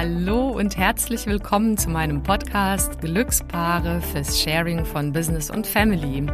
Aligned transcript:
Hallo 0.00 0.50
und 0.50 0.76
herzlich 0.76 1.26
willkommen 1.26 1.76
zu 1.76 1.90
meinem 1.90 2.22
Podcast 2.22 3.00
Glückspaare 3.00 4.00
fürs 4.00 4.40
Sharing 4.40 4.84
von 4.84 5.12
Business 5.12 5.50
und 5.50 5.66
Family. 5.66 6.24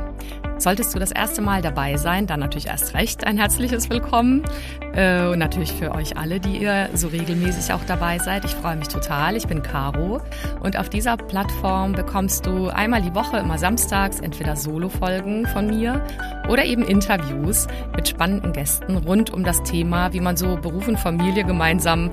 Solltest 0.59 0.95
du 0.95 0.99
das 0.99 1.11
erste 1.11 1.40
Mal 1.40 1.63
dabei 1.63 1.97
sein, 1.97 2.27
dann 2.27 2.40
natürlich 2.40 2.67
erst 2.67 2.92
recht 2.92 3.27
ein 3.27 3.38
herzliches 3.38 3.88
Willkommen. 3.88 4.42
Äh, 4.95 5.26
und 5.26 5.38
natürlich 5.38 5.72
für 5.72 5.92
euch 5.92 6.17
alle, 6.17 6.40
die 6.40 6.58
ihr 6.58 6.90
so 6.94 7.08
regelmäßig 7.08 7.72
auch 7.72 7.85
dabei 7.87 8.19
seid. 8.19 8.44
Ich 8.44 8.54
freue 8.54 8.76
mich 8.76 8.88
total. 8.88 9.37
Ich 9.37 9.47
bin 9.47 9.63
Caro 9.63 10.21
und 10.63 10.79
auf 10.79 10.88
dieser 10.88 11.17
Plattform 11.17 11.93
bekommst 11.93 12.47
du 12.47 12.69
einmal 12.69 13.03
die 13.03 13.15
Woche, 13.15 13.38
immer 13.38 13.58
samstags, 13.58 14.21
entweder 14.21 14.57
Solo-Folgen 14.57 15.47
von 15.47 15.67
mir 15.67 16.05
oder 16.48 16.65
eben 16.65 16.83
Interviews 16.83 17.66
mit 17.97 18.09
spannenden 18.09 18.52
Gästen 18.52 18.97
rund 18.97 19.30
um 19.30 19.45
das 19.45 19.62
Thema, 19.62 20.12
wie 20.12 20.20
man 20.20 20.37
so 20.37 20.57
Beruf 20.57 20.88
und 20.88 20.98
Familie 20.98 21.45
gemeinsam 21.45 22.11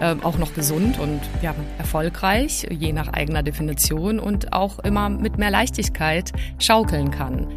äh, 0.00 0.14
auch 0.22 0.38
noch 0.38 0.54
gesund 0.54 0.98
und 0.98 1.20
ja, 1.42 1.54
erfolgreich, 1.78 2.66
je 2.70 2.92
nach 2.92 3.12
eigener 3.12 3.42
Definition 3.42 4.18
und 4.18 4.52
auch 4.52 4.78
immer 4.80 5.08
mit 5.08 5.38
mehr 5.38 5.50
Leichtigkeit 5.50 6.32
schaukeln 6.58 7.10
kann. 7.10 7.48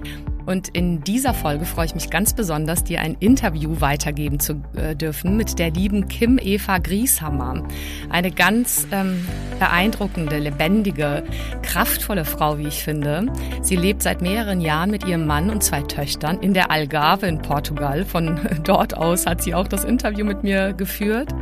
Und 0.47 0.69
in 0.69 1.01
dieser 1.01 1.33
Folge 1.33 1.65
freue 1.65 1.87
ich 1.87 1.93
mich 1.93 2.09
ganz 2.09 2.33
besonders, 2.33 2.85
dir 2.85 3.01
ein 3.01 3.17
Interview 3.19 3.81
weitergeben 3.81 4.39
zu 4.39 4.63
äh, 4.77 4.95
dürfen 4.95 5.35
mit 5.35 5.59
der 5.59 5.71
lieben 5.71 6.07
Kim 6.07 6.39
Eva 6.41 6.77
Grieshammer. 6.77 7.67
Eine 8.09 8.31
ganz 8.31 8.87
ähm, 8.91 9.27
beeindruckende, 9.59 10.39
lebendige, 10.39 11.25
kraftvolle 11.63 12.23
Frau, 12.23 12.57
wie 12.59 12.67
ich 12.67 12.81
finde. 12.81 13.25
Sie 13.61 13.75
lebt 13.75 14.01
seit 14.01 14.21
mehreren 14.21 14.61
Jahren 14.61 14.89
mit 14.89 15.05
ihrem 15.05 15.27
Mann 15.27 15.49
und 15.49 15.63
zwei 15.63 15.81
Töchtern 15.81 16.39
in 16.39 16.53
der 16.53 16.71
Algarve 16.71 17.27
in 17.27 17.41
Portugal. 17.41 18.05
Von 18.05 18.39
dort 18.63 18.95
aus 18.95 19.25
hat 19.25 19.43
sie 19.43 19.53
auch 19.53 19.67
das 19.67 19.83
Interview 19.83 20.25
mit 20.25 20.43
mir 20.43 20.71
geführt. 20.71 21.35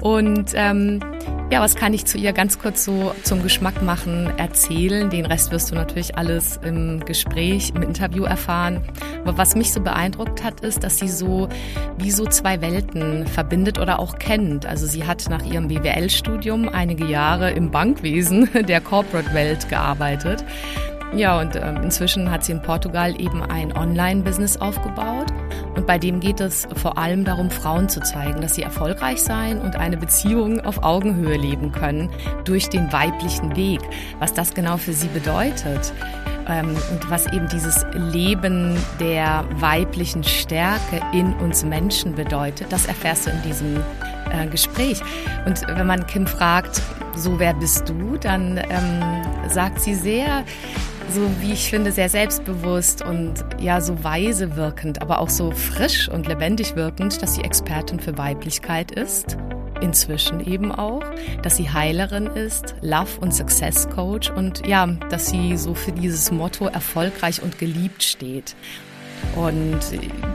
Und 0.00 0.52
ähm, 0.54 1.00
ja, 1.50 1.60
was 1.60 1.76
kann 1.76 1.94
ich 1.94 2.04
zu 2.06 2.18
ihr 2.18 2.32
ganz 2.32 2.58
kurz 2.58 2.84
so 2.84 3.14
zum 3.22 3.42
Geschmack 3.42 3.80
machen, 3.80 4.30
erzählen? 4.36 5.10
Den 5.10 5.26
Rest 5.26 5.52
wirst 5.52 5.70
du 5.70 5.74
natürlich 5.76 6.16
alles 6.16 6.58
im 6.64 7.04
Gespräch, 7.04 7.72
im 7.74 7.82
Interview 7.82 8.24
erfahren. 8.24 8.82
Aber 9.22 9.38
was 9.38 9.54
mich 9.54 9.72
so 9.72 9.80
beeindruckt 9.80 10.42
hat, 10.42 10.60
ist, 10.60 10.82
dass 10.82 10.98
sie 10.98 11.08
so 11.08 11.48
wie 11.98 12.10
so 12.10 12.26
zwei 12.26 12.60
Welten 12.60 13.26
verbindet 13.26 13.78
oder 13.78 14.00
auch 14.00 14.18
kennt. 14.18 14.66
Also 14.66 14.86
sie 14.86 15.06
hat 15.06 15.26
nach 15.30 15.44
ihrem 15.44 15.68
BWL-Studium 15.68 16.68
einige 16.68 17.06
Jahre 17.06 17.52
im 17.52 17.70
Bankwesen 17.70 18.48
der 18.68 18.80
Corporate-Welt 18.80 19.68
gearbeitet. 19.68 20.44
Ja, 21.16 21.40
und 21.40 21.56
äh, 21.56 21.74
inzwischen 21.82 22.30
hat 22.30 22.44
sie 22.44 22.52
in 22.52 22.60
Portugal 22.60 23.18
eben 23.18 23.42
ein 23.42 23.74
Online-Business 23.74 24.58
aufgebaut. 24.58 25.28
Und 25.74 25.86
bei 25.86 25.98
dem 25.98 26.20
geht 26.20 26.40
es 26.40 26.68
vor 26.74 26.98
allem 26.98 27.24
darum, 27.24 27.50
Frauen 27.50 27.88
zu 27.88 28.00
zeigen, 28.00 28.42
dass 28.42 28.54
sie 28.54 28.62
erfolgreich 28.62 29.22
sein 29.22 29.58
und 29.58 29.76
eine 29.76 29.96
Beziehung 29.96 30.60
auf 30.60 30.82
Augenhöhe 30.82 31.38
leben 31.38 31.72
können 31.72 32.10
durch 32.44 32.68
den 32.68 32.92
weiblichen 32.92 33.56
Weg. 33.56 33.80
Was 34.18 34.34
das 34.34 34.52
genau 34.52 34.76
für 34.76 34.92
sie 34.92 35.08
bedeutet 35.08 35.90
ähm, 36.48 36.76
und 36.90 37.10
was 37.10 37.26
eben 37.32 37.48
dieses 37.48 37.86
Leben 37.94 38.76
der 39.00 39.46
weiblichen 39.54 40.22
Stärke 40.22 41.00
in 41.14 41.32
uns 41.36 41.64
Menschen 41.64 42.14
bedeutet, 42.14 42.70
das 42.70 42.84
erfährst 42.84 43.26
du 43.26 43.30
in 43.30 43.40
diesem 43.42 43.76
äh, 44.30 44.46
Gespräch. 44.48 45.00
Und 45.46 45.66
wenn 45.66 45.86
man 45.86 46.06
Kim 46.06 46.26
fragt, 46.26 46.82
so 47.14 47.38
wer 47.38 47.54
bist 47.54 47.88
du, 47.88 48.18
dann 48.18 48.58
ähm, 48.58 49.48
sagt 49.48 49.80
sie 49.80 49.94
sehr, 49.94 50.44
so 51.10 51.30
wie 51.40 51.52
ich 51.52 51.70
finde, 51.70 51.92
sehr 51.92 52.08
selbstbewusst 52.08 53.02
und 53.02 53.34
ja, 53.60 53.80
so 53.80 54.02
weise 54.02 54.56
wirkend, 54.56 55.02
aber 55.02 55.20
auch 55.20 55.30
so 55.30 55.50
frisch 55.50 56.08
und 56.08 56.26
lebendig 56.26 56.76
wirkend, 56.76 57.22
dass 57.22 57.34
sie 57.34 57.42
Expertin 57.42 58.00
für 58.00 58.18
Weiblichkeit 58.18 58.90
ist. 58.90 59.36
Inzwischen 59.80 60.40
eben 60.40 60.72
auch, 60.72 61.04
dass 61.42 61.56
sie 61.56 61.70
Heilerin 61.70 62.26
ist, 62.26 62.74
Love- 62.80 63.20
und 63.20 63.34
Success 63.34 63.88
Coach 63.90 64.30
und 64.30 64.66
ja, 64.66 64.86
dass 64.86 65.28
sie 65.28 65.56
so 65.56 65.74
für 65.74 65.92
dieses 65.92 66.30
Motto 66.30 66.66
erfolgreich 66.66 67.42
und 67.42 67.58
geliebt 67.58 68.02
steht. 68.02 68.56
Und 69.36 69.78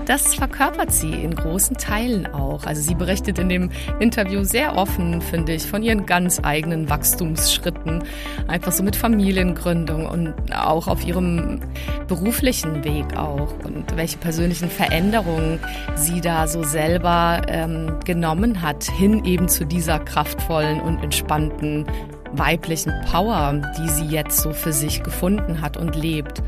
das 0.06 0.36
verkörpert 0.36 0.92
sie 0.92 1.12
in 1.12 1.36
großen 1.36 1.78
Teilen 1.78 2.28
auch. 2.28 2.66
Also 2.66 2.82
sie 2.82 2.96
berichtet 2.96 3.40
in 3.40 3.50
dem 3.50 3.72
Interview 4.00 4.44
sehr 4.44 4.76
offen, 4.76 5.22
finde 5.22 5.54
ich, 5.54 5.64
von 5.64 5.82
ihren 5.82 6.06
ganz 6.06 6.40
eigenen 6.44 6.90
Wachstumsschritten, 6.90 8.04
einfach 8.48 8.72
so 8.72 8.84
mit 8.84 8.96
Familiengründung 8.96 10.06
und 10.06 10.34
auch 10.54 10.88
auf 10.88 11.06
ihrem 11.06 11.62
beruflichen 12.08 12.84
Weg 12.84 13.18
auch 13.18 13.54
und 13.64 13.96
welche 13.96 14.18
persönlichen 14.18 14.70
Veränderungen 14.70 15.60
sie 15.96 16.22
da 16.22 16.48
so 16.48 16.64
selber 16.64 17.42
ähm, 17.48 18.00
genommen 18.06 18.62
hat, 18.62 18.84
hin 18.84 19.26
eben 19.26 19.50
zu 19.50 19.66
dieser 19.66 19.98
kraftvollen 20.00 20.80
und 20.80 21.04
entspannten 21.04 21.86
weiblichen 22.34 22.94
Power, 23.12 23.62
die 23.78 23.90
sie 23.90 24.06
jetzt 24.06 24.40
so 24.42 24.52
für 24.54 24.74
sich 24.74 25.04
gefunden 25.04 25.62
hat 25.62 25.76
und 25.76 25.96
lebt. 25.96 26.42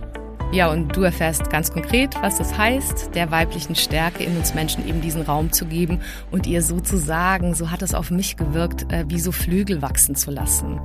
Ja, 0.54 0.70
und 0.70 0.96
du 0.96 1.02
erfährst 1.02 1.50
ganz 1.50 1.72
konkret, 1.72 2.14
was 2.22 2.38
das 2.38 2.56
heißt, 2.56 3.16
der 3.16 3.32
weiblichen 3.32 3.74
Stärke 3.74 4.24
in 4.24 4.38
uns 4.38 4.54
Menschen 4.54 4.88
eben 4.88 5.02
diesen 5.02 5.24
Raum 5.24 5.52
zu 5.52 5.66
geben 5.66 6.00
und 6.30 6.46
ihr 6.46 6.62
sozusagen, 6.62 7.56
so 7.56 7.72
hat 7.72 7.82
es 7.82 7.96
auf 7.96 8.12
mich 8.12 8.38
gewirkt, 8.38 8.94
äh, 8.94 9.04
wie 9.08 9.20
so 9.20 9.32
Flügel 9.32 9.82
wachsen 9.82 10.14
zu 10.14 10.30
lassen. 10.30 10.80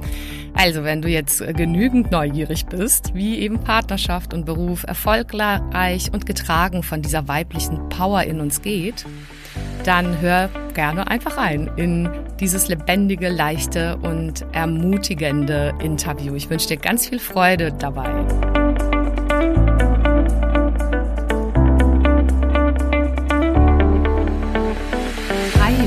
Also, 0.54 0.84
wenn 0.84 1.02
du 1.02 1.08
jetzt 1.10 1.46
genügend 1.54 2.10
neugierig 2.10 2.64
bist, 2.64 3.14
wie 3.14 3.40
eben 3.40 3.58
Partnerschaft 3.60 4.32
und 4.32 4.46
Beruf 4.46 4.84
erfolgreich 4.84 6.14
und 6.14 6.24
getragen 6.24 6.82
von 6.82 7.02
dieser 7.02 7.28
weiblichen 7.28 7.90
Power 7.90 8.22
in 8.22 8.40
uns 8.40 8.62
geht, 8.62 9.04
dann 9.84 10.18
hör 10.22 10.48
gerne 10.72 11.08
einfach 11.08 11.36
rein 11.36 11.70
in 11.76 12.08
dieses 12.40 12.68
lebendige, 12.68 13.28
leichte 13.28 13.98
und 13.98 14.46
ermutigende 14.52 15.74
Interview. 15.82 16.34
Ich 16.36 16.48
wünsche 16.48 16.68
dir 16.68 16.78
ganz 16.78 17.06
viel 17.06 17.18
Freude 17.18 17.70
dabei. 17.70 18.24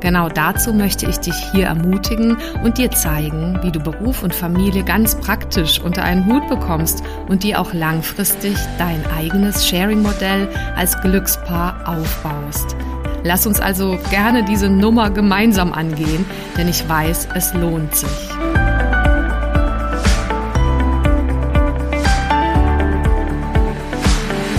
Genau 0.00 0.28
dazu 0.28 0.72
möchte 0.72 1.06
ich 1.06 1.18
dich 1.18 1.34
hier 1.52 1.66
ermutigen 1.66 2.36
und 2.62 2.78
dir 2.78 2.90
zeigen, 2.92 3.58
wie 3.62 3.72
du 3.72 3.80
Beruf 3.80 4.22
und 4.22 4.32
Familie 4.32 4.84
ganz 4.84 5.16
praktisch 5.16 5.80
unter 5.80 6.04
einen 6.04 6.26
Hut 6.26 6.48
bekommst 6.48 7.02
und 7.28 7.42
dir 7.42 7.60
auch 7.60 7.72
langfristig 7.72 8.56
dein 8.78 9.04
eigenes 9.16 9.66
Sharing-Modell 9.66 10.48
als 10.76 11.00
Glückspaar 11.00 11.80
aufbaust. 11.84 12.76
Lass 13.24 13.46
uns 13.46 13.58
also 13.58 13.98
gerne 14.10 14.44
diese 14.44 14.68
Nummer 14.68 15.10
gemeinsam 15.10 15.72
angehen, 15.72 16.24
denn 16.56 16.68
ich 16.68 16.88
weiß, 16.88 17.28
es 17.34 17.52
lohnt 17.54 17.94
sich. 17.94 18.08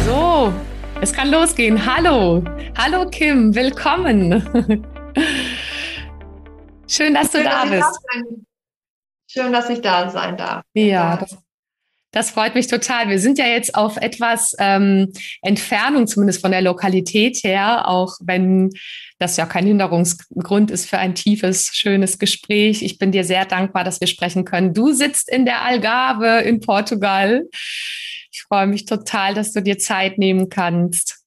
So, 0.05 0.51
es 0.99 1.13
kann 1.13 1.31
losgehen. 1.31 1.79
Hallo, 1.85 2.43
hallo 2.77 3.09
Kim, 3.09 3.55
willkommen. 3.55 4.43
Schön, 6.99 7.13
dass 7.13 7.31
Schön, 7.31 7.43
du 7.43 7.49
da 7.49 7.65
dass 7.65 7.69
bist. 7.69 8.45
Schön, 9.27 9.53
dass 9.53 9.69
ich 9.69 9.79
da 9.79 10.09
sein 10.09 10.35
darf. 10.35 10.63
Ja, 10.73 11.15
das, 11.15 11.37
das, 12.11 12.31
freut 12.31 12.55
mich 12.55 12.67
total. 12.67 13.07
Wir 13.07 13.19
sind 13.19 13.37
ja 13.37 13.45
jetzt 13.45 13.73
auf 13.73 13.95
etwas 13.95 14.53
ähm, 14.59 15.13
Entfernung, 15.41 16.07
zumindest 16.07 16.41
von 16.41 16.51
der 16.51 16.61
Lokalität 16.61 17.37
her, 17.43 17.87
auch 17.87 18.17
wenn 18.21 18.71
das 19.17 19.37
ja 19.37 19.45
kein 19.45 19.65
Hinderungsgrund 19.65 20.71
ist 20.71 20.89
für 20.89 20.97
ein 20.97 21.15
tiefes, 21.15 21.69
schönes 21.73 22.19
Gespräch. 22.19 22.81
Ich 22.81 22.97
bin 22.97 23.13
dir 23.13 23.23
sehr 23.23 23.45
dankbar, 23.45 23.85
dass 23.85 24.01
wir 24.01 24.07
sprechen 24.07 24.43
können. 24.43 24.73
Du 24.73 24.91
sitzt 24.91 25.29
in 25.29 25.45
der 25.45 25.61
Algarve 25.61 26.41
in 26.41 26.59
Portugal. 26.59 27.47
Ich 28.31 28.41
freue 28.41 28.67
mich 28.67 28.85
total, 28.85 29.35
dass 29.35 29.53
du 29.53 29.61
dir 29.61 29.77
Zeit 29.77 30.17
nehmen 30.17 30.49
kannst. 30.49 31.18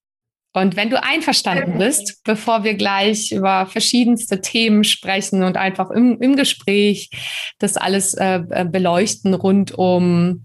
Und 0.55 0.77
wenn 0.77 0.91
du 0.91 1.03
einverstanden 1.03 1.79
bist, 1.79 2.23
bevor 2.25 2.63
wir 2.63 2.75
gleich 2.75 3.33
über 3.33 3.67
verschiedenste 3.67 4.41
Themen 4.41 4.85
sprechen 4.85 5.43
und 5.43 5.57
einfach 5.57 5.91
im, 5.91 6.21
im 6.21 6.37
Gespräch 6.37 7.11
das 7.59 7.77
alles 7.77 8.15
äh, 8.15 8.43
äh, 8.51 8.65
beleuchten 8.65 9.33
rund 9.35 9.73
um 9.73 10.45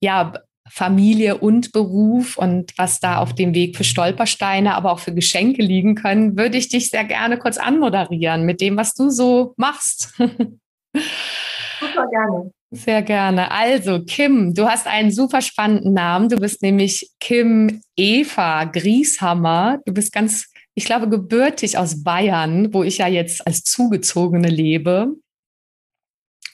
ja, 0.00 0.32
Familie 0.68 1.36
und 1.36 1.72
Beruf 1.72 2.38
und 2.38 2.72
was 2.78 2.98
da 2.98 3.18
auf 3.18 3.34
dem 3.34 3.54
Weg 3.54 3.76
für 3.76 3.84
Stolpersteine, 3.84 4.74
aber 4.74 4.90
auch 4.90 5.00
für 5.00 5.14
Geschenke 5.14 5.62
liegen 5.62 5.94
können, 5.94 6.36
würde 6.38 6.56
ich 6.56 6.70
dich 6.70 6.88
sehr 6.88 7.04
gerne 7.04 7.38
kurz 7.38 7.58
anmoderieren 7.58 8.44
mit 8.44 8.60
dem, 8.60 8.76
was 8.76 8.94
du 8.94 9.10
so 9.10 9.52
machst. 9.56 10.14
Super 10.18 12.06
gerne. 12.10 12.52
Sehr 12.74 13.02
gerne. 13.02 13.50
Also, 13.50 14.02
Kim, 14.02 14.54
du 14.54 14.66
hast 14.66 14.86
einen 14.86 15.10
super 15.10 15.42
spannenden 15.42 15.92
Namen. 15.92 16.30
Du 16.30 16.36
bist 16.36 16.62
nämlich 16.62 17.10
Kim 17.20 17.82
Eva 17.96 18.64
Grieshammer. 18.64 19.78
Du 19.84 19.92
bist 19.92 20.10
ganz, 20.10 20.50
ich 20.74 20.86
glaube, 20.86 21.06
gebürtig 21.06 21.76
aus 21.76 22.02
Bayern, 22.02 22.72
wo 22.72 22.82
ich 22.82 22.96
ja 22.96 23.08
jetzt 23.08 23.46
als 23.46 23.62
Zugezogene 23.62 24.48
lebe. 24.48 25.08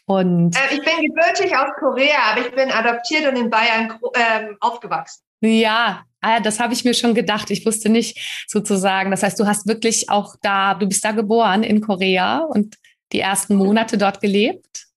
Und 0.06 0.56
äh, 0.56 0.74
ich 0.74 0.82
bin 0.82 1.06
gebürtig 1.06 1.56
aus 1.56 1.68
Korea, 1.78 2.32
aber 2.32 2.40
ich 2.40 2.52
bin 2.52 2.68
adoptiert 2.72 3.28
und 3.28 3.36
in 3.36 3.48
Bayern 3.48 3.96
äh, 4.14 4.48
aufgewachsen. 4.58 5.22
Ja, 5.40 6.02
ah, 6.20 6.40
das 6.40 6.58
habe 6.58 6.72
ich 6.72 6.84
mir 6.84 6.94
schon 6.94 7.14
gedacht. 7.14 7.48
Ich 7.52 7.64
wusste 7.64 7.90
nicht 7.90 8.44
sozusagen. 8.48 9.12
Das 9.12 9.22
heißt, 9.22 9.38
du 9.38 9.46
hast 9.46 9.68
wirklich 9.68 10.10
auch 10.10 10.34
da, 10.42 10.74
du 10.74 10.88
bist 10.88 11.04
da 11.04 11.12
geboren 11.12 11.62
in 11.62 11.80
Korea 11.80 12.38
und 12.38 12.76
die 13.12 13.20
ersten 13.20 13.54
Monate 13.54 13.98
dort 13.98 14.20
gelebt? 14.20 14.87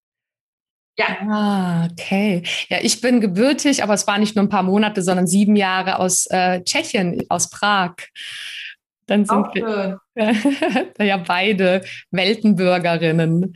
Ja. 0.97 1.05
Ah, 1.21 1.87
okay. 1.91 2.43
Ja, 2.69 2.77
ich 2.81 3.01
bin 3.01 3.21
gebürtig, 3.21 3.83
aber 3.83 3.93
es 3.93 4.07
war 4.07 4.17
nicht 4.17 4.35
nur 4.35 4.45
ein 4.45 4.49
paar 4.49 4.63
Monate, 4.63 5.01
sondern 5.01 5.25
sieben 5.25 5.55
Jahre 5.55 5.99
aus 5.99 6.27
äh, 6.29 6.61
Tschechien, 6.63 7.23
aus 7.29 7.49
Prag. 7.49 7.95
Dann 9.07 9.25
sind 9.25 9.37
Auch 9.37 9.55
wir 9.55 9.99
ja 10.99 11.17
beide 11.17 11.83
Weltenbürgerinnen. 12.11 13.53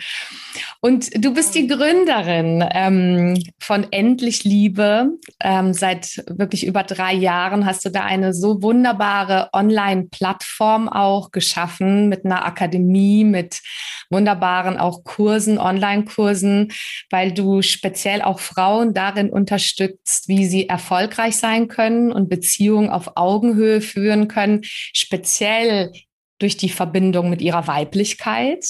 Und 0.80 1.10
du 1.24 1.34
bist 1.34 1.54
die 1.56 1.68
Gründerin 1.68 2.64
ähm, 2.72 3.44
von 3.60 3.88
Endlich 3.92 4.46
Liebe. 4.46 5.10
Ähm, 5.42 5.74
seit 5.74 6.24
wirklich 6.30 6.66
über 6.66 6.84
drei 6.84 7.14
Jahren 7.14 7.66
hast 7.66 7.84
du 7.84 7.90
da 7.90 8.04
eine 8.04 8.34
so 8.34 8.62
wunderbare 8.62 9.50
Online-Plattform 9.52 10.88
auch 10.88 11.32
geschaffen 11.32 12.08
mit 12.08 12.24
einer 12.24 12.46
Akademie, 12.46 13.26
mit 13.26 13.62
wunderbaren 14.10 14.78
auch 14.78 15.04
Kursen, 15.04 15.58
Online-Kursen, 15.58 16.72
weil 17.10 17.34
du 17.34 17.62
speziell 17.64 18.22
auch 18.22 18.40
Frauen 18.40 18.94
darin 18.94 19.30
unterstützt, 19.30 20.30
wie 20.30 20.46
sie 20.46 20.70
erfolgreich 20.70 21.36
sein 21.36 21.68
können 21.68 22.14
und 22.14 22.30
Beziehungen 22.30 22.90
auf 22.90 23.18
Augenhöhe 23.18 23.82
führen 23.82 24.30
können, 24.30 24.62
speziell 24.64 25.92
durch 26.40 26.58
die 26.58 26.70
Verbindung 26.70 27.30
mit 27.30 27.42
ihrer 27.42 27.68
Weiblichkeit. 27.68 28.66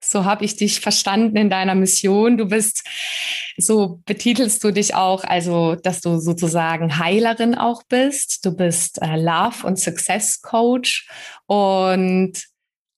So 0.00 0.24
habe 0.24 0.44
ich 0.44 0.56
dich 0.56 0.80
verstanden 0.80 1.36
in 1.36 1.50
deiner 1.50 1.74
Mission. 1.74 2.36
Du 2.36 2.46
bist, 2.46 2.84
so 3.56 4.00
betitelst 4.06 4.62
du 4.62 4.70
dich 4.70 4.94
auch, 4.94 5.24
also, 5.24 5.74
dass 5.74 6.00
du 6.00 6.18
sozusagen 6.18 6.98
Heilerin 6.98 7.56
auch 7.56 7.82
bist. 7.88 8.44
Du 8.46 8.54
bist 8.54 9.02
äh, 9.02 9.16
Love- 9.16 9.66
und 9.66 9.78
Success 9.78 10.40
Coach. 10.40 11.08
Und 11.46 12.44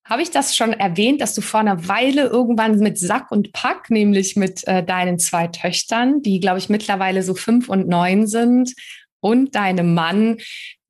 habe 0.04 0.22
ich 0.22 0.30
das 0.30 0.56
schon 0.56 0.72
erwähnt, 0.72 1.20
dass 1.20 1.34
du 1.34 1.40
vor 1.40 1.60
einer 1.60 1.88
Weile 1.88 2.26
irgendwann 2.26 2.78
mit 2.80 2.98
Sack 2.98 3.30
und 3.30 3.52
Pack, 3.52 3.90
nämlich 3.90 4.36
mit 4.36 4.66
äh, 4.66 4.84
deinen 4.84 5.18
zwei 5.18 5.46
Töchtern, 5.46 6.20
die, 6.20 6.40
glaube 6.40 6.58
ich, 6.58 6.68
mittlerweile 6.68 7.22
so 7.22 7.34
fünf 7.34 7.68
und 7.68 7.88
neun 7.88 8.26
sind, 8.26 8.74
und 9.20 9.54
deinem 9.54 9.94
Mann 9.94 10.38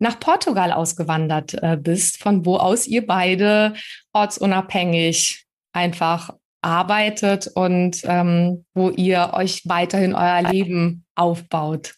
nach 0.00 0.18
Portugal 0.18 0.72
ausgewandert 0.72 1.54
äh, 1.62 1.76
bist, 1.76 2.22
von 2.22 2.44
wo 2.44 2.56
aus 2.56 2.86
ihr 2.86 3.06
beide 3.06 3.74
ortsunabhängig 4.12 5.44
einfach 5.72 6.30
arbeitet 6.62 7.48
und 7.54 8.00
ähm, 8.04 8.64
wo 8.74 8.90
ihr 8.90 9.30
euch 9.34 9.62
weiterhin 9.66 10.14
euer 10.14 10.42
Leben 10.42 11.04
aufbaut. 11.14 11.94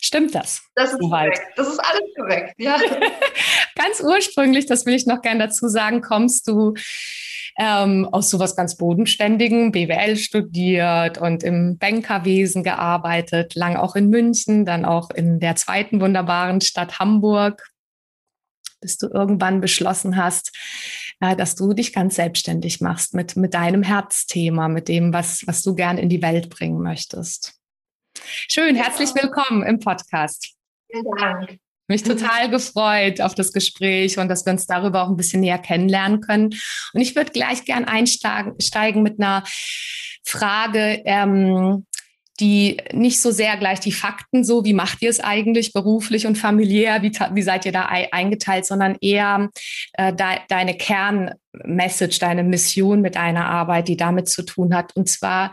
Stimmt 0.00 0.34
das? 0.34 0.62
Das 0.74 0.92
ist 0.92 1.00
soweit? 1.00 1.34
korrekt. 1.34 1.52
Das 1.56 1.68
ist 1.68 1.78
alles 1.78 2.02
korrekt, 2.16 2.54
ja. 2.58 2.76
ganz 3.76 4.00
ursprünglich, 4.00 4.66
das 4.66 4.86
will 4.86 4.94
ich 4.94 5.06
noch 5.06 5.20
gerne 5.20 5.46
dazu 5.46 5.68
sagen, 5.68 6.00
kommst 6.00 6.48
du 6.48 6.74
ähm, 7.58 8.08
aus 8.10 8.30
sowas 8.30 8.56
ganz 8.56 8.76
Bodenständigen, 8.76 9.72
BWL 9.72 10.16
studiert 10.16 11.18
und 11.18 11.42
im 11.42 11.78
Bankerwesen 11.78 12.62
gearbeitet, 12.62 13.54
lang 13.54 13.76
auch 13.76 13.96
in 13.96 14.08
München, 14.08 14.64
dann 14.64 14.84
auch 14.84 15.10
in 15.10 15.40
der 15.40 15.56
zweiten 15.56 16.00
wunderbaren 16.00 16.60
Stadt 16.60 16.98
Hamburg, 16.98 17.68
bis 18.80 18.98
du 18.98 19.08
irgendwann 19.08 19.60
beschlossen 19.60 20.16
hast, 20.16 20.56
äh, 21.20 21.36
dass 21.36 21.54
du 21.54 21.72
dich 21.72 21.92
ganz 21.92 22.16
selbstständig 22.16 22.80
machst 22.80 23.14
mit, 23.14 23.36
mit 23.36 23.54
deinem 23.54 23.82
Herzthema, 23.82 24.68
mit 24.68 24.88
dem, 24.88 25.12
was, 25.12 25.46
was 25.46 25.62
du 25.62 25.74
gern 25.74 25.98
in 25.98 26.08
die 26.08 26.22
Welt 26.22 26.50
bringen 26.50 26.82
möchtest. 26.82 27.54
Schön, 28.14 28.76
herzlich 28.76 29.10
willkommen 29.14 29.62
im 29.62 29.78
Podcast. 29.78 30.54
Vielen 30.90 31.04
Dank 31.18 31.58
mich 31.88 32.02
total 32.02 32.50
gefreut 32.50 33.20
auf 33.20 33.34
das 33.34 33.52
Gespräch 33.52 34.18
und 34.18 34.28
dass 34.28 34.46
wir 34.46 34.52
uns 34.52 34.66
darüber 34.66 35.02
auch 35.02 35.08
ein 35.08 35.16
bisschen 35.16 35.40
näher 35.40 35.58
kennenlernen 35.58 36.20
können. 36.20 36.50
Und 36.92 37.00
ich 37.00 37.14
würde 37.16 37.32
gleich 37.32 37.64
gern 37.64 37.84
einsteigen 37.84 39.02
mit 39.02 39.20
einer 39.20 39.44
Frage, 40.24 41.02
ähm, 41.04 41.86
die 42.40 42.78
nicht 42.92 43.20
so 43.20 43.30
sehr 43.30 43.56
gleich 43.56 43.80
die 43.80 43.92
Fakten, 43.92 44.42
so 44.42 44.64
wie 44.64 44.72
macht 44.72 45.02
ihr 45.02 45.10
es 45.10 45.20
eigentlich 45.20 45.72
beruflich 45.72 46.26
und 46.26 46.36
familiär, 46.36 47.02
wie, 47.02 47.12
wie 47.12 47.42
seid 47.42 47.66
ihr 47.66 47.72
da 47.72 47.86
eingeteilt, 48.10 48.64
sondern 48.64 48.96
eher 49.00 49.50
äh, 49.94 50.12
de, 50.12 50.38
deine 50.48 50.74
Kernmessage, 50.76 52.18
deine 52.18 52.42
Mission 52.42 53.00
mit 53.02 53.16
deiner 53.16 53.46
Arbeit, 53.46 53.88
die 53.88 53.96
damit 53.96 54.28
zu 54.28 54.42
tun 54.42 54.74
hat. 54.74 54.96
Und 54.96 55.08
zwar, 55.08 55.52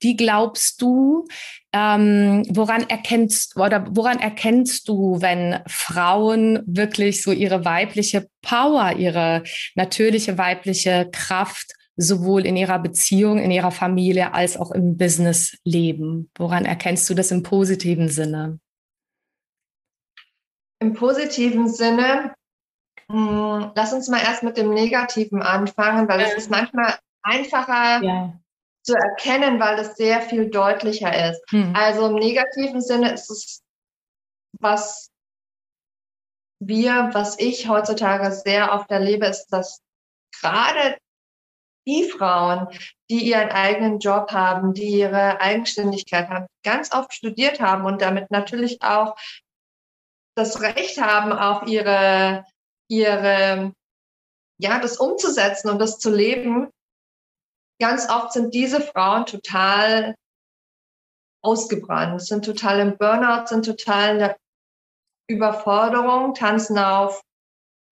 wie 0.00 0.16
glaubst 0.16 0.80
du, 0.80 1.26
ähm, 1.72 2.44
woran 2.48 2.88
erkennst 2.88 3.56
oder 3.56 3.86
woran 3.90 4.18
erkennst 4.18 4.88
du, 4.88 5.20
wenn 5.20 5.60
Frauen 5.66 6.62
wirklich 6.66 7.22
so 7.22 7.32
ihre 7.32 7.64
weibliche 7.64 8.28
Power, 8.42 8.94
ihre 8.96 9.42
natürliche 9.74 10.38
weibliche 10.38 11.08
Kraft 11.12 11.74
sowohl 11.96 12.46
in 12.46 12.56
ihrer 12.56 12.78
Beziehung, 12.78 13.38
in 13.38 13.50
ihrer 13.50 13.70
Familie 13.70 14.34
als 14.34 14.56
auch 14.56 14.70
im 14.70 14.96
Business 14.96 15.58
leben? 15.64 16.30
Woran 16.36 16.64
erkennst 16.64 17.08
du 17.10 17.14
das 17.14 17.30
im 17.30 17.42
positiven 17.42 18.08
Sinne? 18.08 18.60
Im 20.80 20.94
positiven 20.94 21.68
Sinne, 21.68 22.34
mh, 23.08 23.64
hm, 23.64 23.72
lass 23.74 23.92
uns 23.92 24.08
mal 24.08 24.22
erst 24.22 24.42
mit 24.42 24.56
dem 24.56 24.70
Negativen 24.70 25.42
anfangen, 25.42 26.08
weil 26.08 26.20
es 26.20 26.34
ist 26.34 26.50
manchmal 26.50 26.98
einfacher, 27.22 28.02
ja 28.02 28.40
zu 28.82 28.94
erkennen, 28.94 29.60
weil 29.60 29.78
es 29.78 29.96
sehr 29.96 30.22
viel 30.22 30.50
deutlicher 30.50 31.30
ist. 31.30 31.42
Hm. 31.50 31.74
Also 31.76 32.06
im 32.06 32.14
negativen 32.14 32.80
Sinne 32.80 33.12
ist 33.12 33.30
es, 33.30 33.62
was 34.58 35.10
wir, 36.60 37.10
was 37.12 37.38
ich 37.38 37.68
heutzutage 37.68 38.32
sehr 38.32 38.72
oft 38.72 38.90
erlebe, 38.90 39.26
ist, 39.26 39.48
dass 39.48 39.82
gerade 40.40 40.98
die 41.86 42.08
Frauen, 42.08 42.68
die 43.10 43.24
ihren 43.24 43.50
eigenen 43.50 43.98
Job 43.98 44.32
haben, 44.32 44.74
die 44.74 44.88
ihre 44.88 45.40
Eigenständigkeit 45.40 46.28
haben, 46.28 46.46
ganz 46.62 46.92
oft 46.94 47.12
studiert 47.12 47.60
haben 47.60 47.84
und 47.84 48.02
damit 48.02 48.30
natürlich 48.30 48.82
auch 48.82 49.16
das 50.36 50.60
Recht 50.60 51.00
haben, 51.00 51.32
auch 51.32 51.64
ihre, 51.66 52.44
ihre, 52.88 53.72
ja, 54.58 54.78
das 54.78 54.98
umzusetzen 54.98 55.70
und 55.70 55.78
das 55.78 55.98
zu 55.98 56.10
leben, 56.10 56.70
ganz 57.80 58.08
oft 58.08 58.32
sind 58.32 58.54
diese 58.54 58.80
Frauen 58.80 59.26
total 59.26 60.14
ausgebrannt, 61.42 62.20
sind 62.22 62.44
total 62.44 62.80
im 62.80 62.98
Burnout, 62.98 63.46
sind 63.46 63.64
total 63.64 64.12
in 64.12 64.18
der 64.18 64.36
Überforderung, 65.28 66.34
tanzen 66.34 66.78
auf 66.78 67.22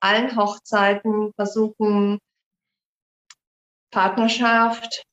allen 0.00 0.36
Hochzeiten, 0.36 1.32
versuchen 1.34 2.18
Partnerschaft, 3.90 5.04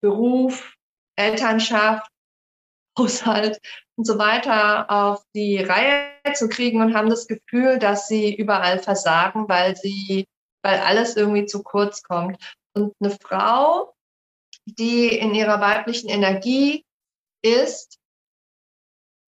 Beruf, 0.00 0.74
Elternschaft, 1.16 2.08
Haushalt 2.98 3.58
und 3.96 4.06
so 4.06 4.18
weiter 4.18 4.90
auf 4.90 5.22
die 5.34 5.58
Reihe 5.58 6.12
zu 6.34 6.48
kriegen 6.48 6.82
und 6.82 6.94
haben 6.94 7.08
das 7.08 7.26
Gefühl, 7.26 7.78
dass 7.78 8.06
sie 8.06 8.34
überall 8.34 8.78
versagen, 8.78 9.48
weil 9.48 9.76
sie, 9.76 10.26
weil 10.62 10.80
alles 10.80 11.16
irgendwie 11.16 11.46
zu 11.46 11.62
kurz 11.62 12.02
kommt. 12.02 12.36
Und 12.74 12.92
eine 13.00 13.16
Frau, 13.22 13.94
die 14.66 15.08
in 15.08 15.34
ihrer 15.34 15.60
weiblichen 15.60 16.08
Energie 16.08 16.84
ist, 17.42 17.98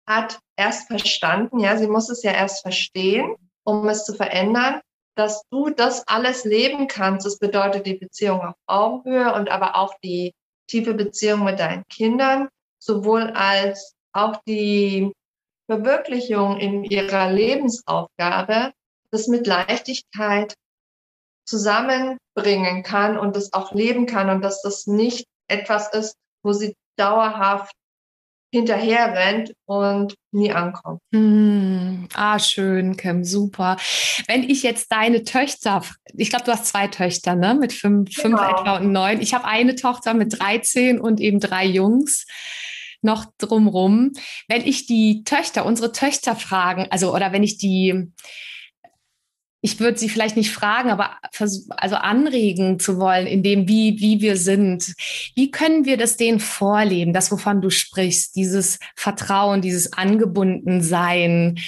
hat 0.07 0.39
erst 0.57 0.87
verstanden, 0.87 1.59
ja, 1.59 1.77
sie 1.77 1.87
muss 1.87 2.09
es 2.09 2.23
ja 2.23 2.31
erst 2.31 2.61
verstehen, 2.61 3.35
um 3.63 3.87
es 3.87 4.05
zu 4.05 4.13
verändern, 4.13 4.81
dass 5.19 5.43
du 5.51 5.69
das 5.69 6.07
alles 6.07 6.45
leben 6.45 6.87
kannst. 6.87 7.25
Das 7.25 7.39
bedeutet 7.39 7.85
die 7.85 7.95
Beziehung 7.95 8.39
auf 8.39 8.55
Augenhöhe 8.67 9.33
und 9.33 9.49
aber 9.49 9.75
auch 9.75 9.93
die 10.01 10.33
tiefe 10.67 10.93
Beziehung 10.93 11.43
mit 11.43 11.59
deinen 11.59 11.83
Kindern, 11.89 12.47
sowohl 12.81 13.23
als 13.31 13.95
auch 14.13 14.37
die 14.47 15.11
Verwirklichung 15.69 16.57
in 16.57 16.85
ihrer 16.85 17.29
Lebensaufgabe, 17.31 18.71
das 19.11 19.27
mit 19.27 19.45
Leichtigkeit 19.45 20.53
zusammenbringen 21.45 22.83
kann 22.83 23.17
und 23.17 23.35
das 23.35 23.51
auch 23.51 23.73
leben 23.73 24.05
kann 24.05 24.29
und 24.29 24.41
dass 24.41 24.61
das 24.61 24.87
nicht 24.87 25.25
etwas 25.49 25.93
ist, 25.93 26.15
wo 26.43 26.53
sie 26.53 26.75
dauerhaft 26.95 27.73
hinterher 28.51 29.13
rennt 29.13 29.53
und 29.65 30.15
nie 30.31 30.51
ankommt. 30.51 31.01
Mm, 31.11 32.05
ah, 32.13 32.39
schön, 32.39 32.97
Kim, 32.97 33.23
super. 33.23 33.77
Wenn 34.27 34.43
ich 34.43 34.63
jetzt 34.63 34.91
deine 34.91 35.23
Töchter, 35.23 35.83
ich 36.13 36.29
glaube, 36.29 36.45
du 36.45 36.51
hast 36.51 36.65
zwei 36.65 36.87
Töchter, 36.87 37.35
ne? 37.35 37.53
Mit 37.53 37.73
fünf, 37.73 38.09
genau. 38.15 38.37
fünf 38.37 38.59
etwa 38.59 38.77
und 38.77 38.91
neun. 38.91 39.21
Ich 39.21 39.33
habe 39.33 39.45
eine 39.45 39.75
Tochter 39.75 40.13
mit 40.13 40.39
13 40.39 40.99
und 40.99 41.19
eben 41.19 41.39
drei 41.39 41.65
Jungs. 41.65 42.25
noch 43.01 43.25
drumrum. 43.37 44.11
Wenn 44.49 44.65
ich 44.65 44.85
die 44.85 45.23
Töchter, 45.23 45.65
unsere 45.65 45.93
Töchter 45.93 46.35
fragen, 46.35 46.87
also 46.89 47.15
oder 47.15 47.31
wenn 47.31 47.43
ich 47.43 47.57
die 47.57 48.11
ich 49.61 49.79
würde 49.79 49.97
sie 49.97 50.07
vielleicht 50.07 50.37
nicht 50.37 50.51
fragen, 50.51 50.89
aber 50.89 51.17
also 51.69 51.95
anregen 51.97 52.79
zu 52.79 52.97
wollen, 52.97 53.27
in 53.27 53.43
dem, 53.43 53.67
wie, 53.67 53.99
wie 53.99 54.21
wir 54.21 54.37
sind. 54.37 54.93
Wie 55.35 55.51
können 55.51 55.85
wir 55.85 55.97
das 55.97 56.15
denen 56.15 56.39
vorleben, 56.39 57.11
das, 57.11 57.31
wovon 57.31 57.61
du 57.61 57.69
sprichst, 57.69 58.35
dieses 58.35 58.79
Vertrauen, 58.95 59.61
dieses 59.61 59.91
Angebundensein 59.93 61.59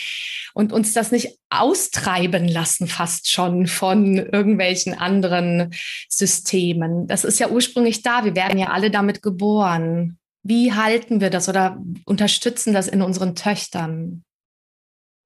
und 0.54 0.72
uns 0.72 0.94
das 0.94 1.12
nicht 1.12 1.38
austreiben 1.50 2.48
lassen, 2.48 2.88
fast 2.88 3.30
schon 3.30 3.68
von 3.68 4.16
irgendwelchen 4.18 4.98
anderen 4.98 5.74
Systemen. 6.08 7.08
Das 7.08 7.26
ist 7.26 7.40
ja 7.40 7.50
ursprünglich 7.50 8.04
da. 8.04 8.24
Wir 8.24 8.36
werden 8.36 8.58
ja 8.58 8.68
alle 8.68 8.90
damit 8.90 9.22
geboren. 9.22 10.18
Wie 10.44 10.74
halten 10.74 11.20
wir 11.20 11.30
das 11.30 11.50
oder 11.50 11.78
unterstützen 12.06 12.74
das 12.74 12.88
in 12.88 13.02
unseren 13.02 13.36
Töchtern? 13.36 14.24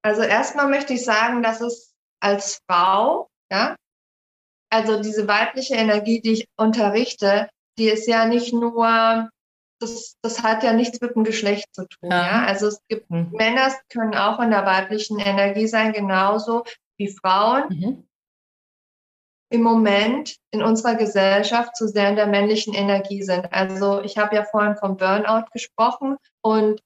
Also 0.02 0.22
erstmal 0.22 0.68
möchte 0.68 0.94
ich 0.94 1.04
sagen, 1.04 1.42
dass 1.42 1.60
es 1.60 1.85
als 2.20 2.60
Frau, 2.66 3.28
ja, 3.50 3.76
also 4.70 5.00
diese 5.00 5.28
weibliche 5.28 5.74
Energie, 5.74 6.20
die 6.20 6.32
ich 6.32 6.48
unterrichte, 6.56 7.48
die 7.78 7.88
ist 7.88 8.06
ja 8.06 8.26
nicht 8.26 8.52
nur, 8.52 9.30
das, 9.80 10.16
das 10.22 10.42
hat 10.42 10.62
ja 10.62 10.72
nichts 10.72 11.00
mit 11.00 11.14
dem 11.14 11.24
Geschlecht 11.24 11.66
zu 11.72 11.86
tun, 11.86 12.10
ja. 12.10 12.26
ja? 12.26 12.46
Also 12.46 12.68
es 12.68 12.80
gibt 12.88 13.10
mhm. 13.10 13.30
Männer 13.32 13.72
können 13.90 14.14
auch 14.14 14.40
in 14.40 14.50
der 14.50 14.66
weiblichen 14.66 15.18
Energie 15.18 15.66
sein, 15.66 15.92
genauso 15.92 16.64
wie 16.98 17.08
Frauen. 17.08 17.64
Mhm. 17.68 18.08
Im 19.48 19.62
Moment 19.62 20.36
in 20.50 20.60
unserer 20.60 20.96
Gesellschaft 20.96 21.76
zu 21.76 21.86
sehr 21.86 22.08
in 22.08 22.16
der 22.16 22.26
männlichen 22.26 22.74
Energie 22.74 23.22
sind. 23.22 23.52
Also 23.52 24.02
ich 24.02 24.18
habe 24.18 24.34
ja 24.34 24.44
vorhin 24.44 24.76
vom 24.76 24.96
Burnout 24.96 25.44
gesprochen 25.52 26.16
und 26.42 26.80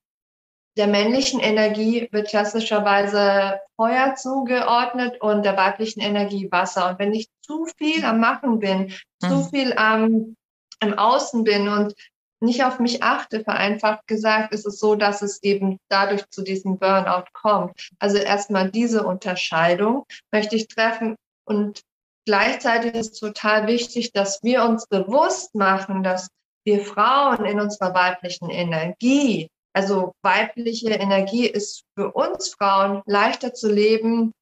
der 0.77 0.87
männlichen 0.87 1.41
Energie 1.41 2.09
wird 2.13 2.29
klassischerweise 2.29 3.61
Feuer 3.77 4.15
zugeordnet 4.15 5.21
und 5.21 5.45
der 5.45 5.57
weiblichen 5.57 6.01
Energie 6.01 6.51
Wasser. 6.51 6.91
Und 6.91 6.99
wenn 6.99 7.13
ich 7.13 7.29
zu 7.43 7.67
viel 7.77 8.05
am 8.05 8.21
Machen 8.21 8.61
bin, 8.61 8.93
mhm. 9.23 9.29
zu 9.29 9.45
viel 9.45 9.73
am, 9.75 10.37
am 10.81 10.95
Außen 10.95 11.45
bin 11.45 11.69
und 11.69 11.95
nicht 12.43 12.65
auf 12.65 12.79
mich 12.79 13.03
achte, 13.03 13.45
vereinfacht 13.45 14.07
gesagt, 14.07 14.55
ist 14.55 14.67
es 14.67 14.79
so, 14.79 14.95
dass 14.95 15.21
es 15.23 15.43
eben 15.43 15.79
dadurch 15.89 16.29
zu 16.31 16.43
diesem 16.43 16.79
Burnout 16.79 17.27
kommt. 17.35 17.91
Also 17.99 18.17
erstmal 18.17 18.71
diese 18.71 19.05
Unterscheidung 19.05 20.05
möchte 20.33 20.57
ich 20.57 20.69
treffen 20.69 21.17
und 21.45 21.83
gleichzeitig 22.25 22.95
ist 22.95 23.13
es 23.13 23.21
total 23.21 23.67
wichtig, 23.67 24.13
dass 24.13 24.43
wir 24.43 24.65
uns 24.65 24.87
bewusst 24.87 25.55
machen, 25.55 26.03
dass 26.03 26.29
wir 26.65 26.83
Frauen 26.83 27.45
in 27.45 27.61
unserer 27.61 27.95
weiblichen 27.95 28.49
Energie 28.49 29.49
also 29.73 30.15
weibliche 30.23 30.91
Energie 30.91 31.47
ist 31.47 31.85
für 31.97 32.13
uns 32.13 32.55
Frauen 32.55 33.03
leichter 33.07 33.55
zu 33.55 33.71
leben 33.71 34.33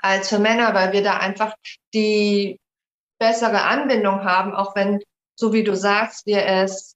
als 0.00 0.28
für 0.28 0.38
Männer, 0.38 0.74
weil 0.74 0.92
wir 0.92 1.02
da 1.02 1.18
einfach 1.18 1.54
die 1.94 2.58
bessere 3.18 3.62
Anbindung 3.62 4.24
haben, 4.24 4.54
auch 4.54 4.76
wenn, 4.76 5.02
so 5.38 5.52
wie 5.52 5.64
du 5.64 5.74
sagst, 5.74 6.26
wir 6.26 6.44
es 6.46 6.94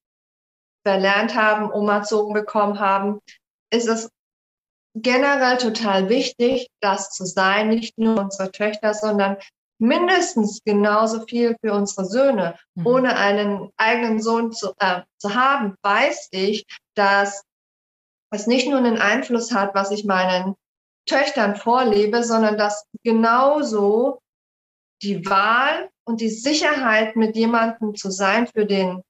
verlernt 0.84 1.34
haben, 1.34 1.70
umerzogen 1.70 2.32
bekommen 2.32 2.78
haben, 2.78 3.20
ist 3.70 3.88
es 3.88 4.10
generell 4.94 5.58
total 5.58 6.08
wichtig, 6.08 6.68
das 6.80 7.10
zu 7.10 7.24
sein, 7.24 7.68
nicht 7.68 7.98
nur 7.98 8.18
unsere 8.18 8.50
Töchter, 8.50 8.94
sondern 8.94 9.36
mindestens 9.78 10.60
genauso 10.64 11.26
viel 11.26 11.56
für 11.60 11.72
unsere 11.72 12.04
Söhne. 12.04 12.58
Mhm. 12.74 12.86
Ohne 12.86 13.16
einen 13.16 13.70
eigenen 13.76 14.20
Sohn 14.20 14.52
zu, 14.52 14.72
äh, 14.78 15.02
zu 15.18 15.34
haben, 15.34 15.74
weiß 15.82 16.28
ich, 16.32 16.66
dass 16.94 17.42
was 18.30 18.46
nicht 18.46 18.68
nur 18.68 18.78
einen 18.78 18.98
Einfluss 18.98 19.52
hat, 19.52 19.74
was 19.74 19.90
ich 19.90 20.04
meinen 20.04 20.54
Töchtern 21.06 21.56
vorlebe, 21.56 22.22
sondern 22.22 22.56
dass 22.56 22.84
genauso 23.02 24.20
die 25.02 25.26
Wahl 25.26 25.90
und 26.04 26.20
die 26.20 26.28
Sicherheit, 26.28 27.16
mit 27.16 27.36
jemandem 27.36 27.94
zu 27.94 28.10
sein 28.10 28.46
für 28.46 28.66
den 28.66 29.02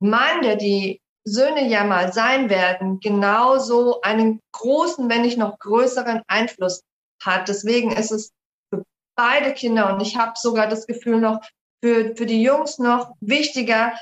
Mann, 0.00 0.42
der 0.42 0.56
die 0.56 1.00
Söhne 1.24 1.66
ja 1.68 1.84
mal 1.84 2.12
sein 2.12 2.50
werden, 2.50 3.00
genauso 3.00 4.00
einen 4.02 4.40
großen, 4.52 5.08
wenn 5.08 5.22
nicht 5.22 5.38
noch 5.38 5.58
größeren 5.58 6.22
Einfluss 6.26 6.82
hat. 7.22 7.48
Deswegen 7.48 7.92
ist 7.92 8.12
es 8.12 8.30
für 8.70 8.84
beide 9.16 9.54
Kinder 9.54 9.92
und 9.92 10.00
ich 10.00 10.16
habe 10.16 10.32
sogar 10.36 10.68
das 10.68 10.86
Gefühl 10.86 11.20
noch 11.20 11.40
für, 11.82 12.14
für 12.14 12.26
die 12.26 12.42
Jungs 12.42 12.78
noch 12.78 13.14
wichtiger, 13.20 13.94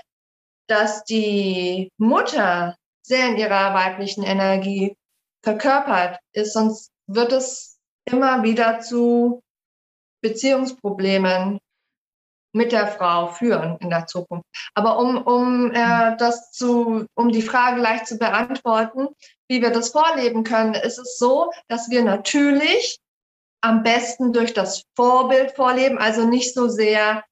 dass 0.68 1.04
die 1.04 1.90
Mutter 1.98 2.76
sehr 3.02 3.28
in 3.28 3.36
ihrer 3.36 3.74
weiblichen 3.74 4.22
Energie 4.22 4.96
verkörpert 5.42 6.18
ist, 6.32 6.52
sonst 6.52 6.90
wird 7.06 7.32
es 7.32 7.78
immer 8.04 8.42
wieder 8.42 8.80
zu 8.80 9.42
Beziehungsproblemen 10.22 11.58
mit 12.54 12.72
der 12.72 12.86
Frau 12.86 13.28
führen 13.28 13.78
in 13.80 13.90
der 13.90 14.06
Zukunft. 14.06 14.44
Aber 14.74 14.98
um, 14.98 15.22
um 15.22 15.72
äh, 15.72 16.16
das 16.18 16.52
zu, 16.52 17.06
um 17.14 17.30
die 17.30 17.42
Frage 17.42 17.80
leicht 17.80 18.06
zu 18.06 18.18
beantworten, 18.18 19.08
wie 19.48 19.62
wir 19.62 19.70
das 19.70 19.90
vorleben 19.90 20.44
können, 20.44 20.74
ist 20.74 20.98
es 20.98 21.16
so, 21.18 21.50
dass 21.68 21.90
wir 21.90 22.04
natürlich 22.04 23.00
am 23.62 23.82
besten 23.82 24.32
durch 24.32 24.52
das 24.52 24.84
Vorbild 24.96 25.52
vorleben, 25.52 25.98
also 25.98 26.26
nicht 26.26 26.54
so 26.54 26.68
sehr 26.68 27.24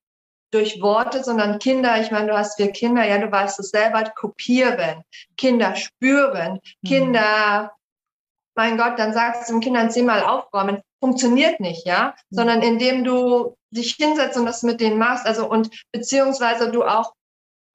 durch 0.50 0.80
Worte, 0.80 1.22
sondern 1.22 1.58
Kinder, 1.58 2.00
ich 2.00 2.10
meine, 2.10 2.28
du 2.28 2.36
hast 2.36 2.56
vier 2.56 2.72
Kinder, 2.72 3.04
ja, 3.04 3.18
du 3.18 3.30
weißt 3.30 3.60
es 3.60 3.70
selber, 3.70 4.04
kopieren, 4.04 5.02
Kinder 5.36 5.76
spüren, 5.76 6.60
mhm. 6.82 6.88
Kinder, 6.88 7.72
mein 8.56 8.76
Gott, 8.76 8.98
dann 8.98 9.12
sagst 9.12 9.48
du 9.48 9.54
den 9.54 9.60
Kindern 9.60 9.90
zehnmal 9.90 10.22
aufräumen, 10.22 10.80
funktioniert 11.00 11.60
nicht, 11.60 11.86
ja, 11.86 12.14
mhm. 12.30 12.36
sondern 12.36 12.62
indem 12.62 13.04
du 13.04 13.54
dich 13.70 13.94
hinsetzt 13.94 14.36
und 14.36 14.46
das 14.46 14.62
mit 14.62 14.80
denen 14.80 14.98
machst, 14.98 15.26
also 15.26 15.48
und 15.48 15.70
beziehungsweise 15.92 16.70
du 16.70 16.84
auch 16.84 17.12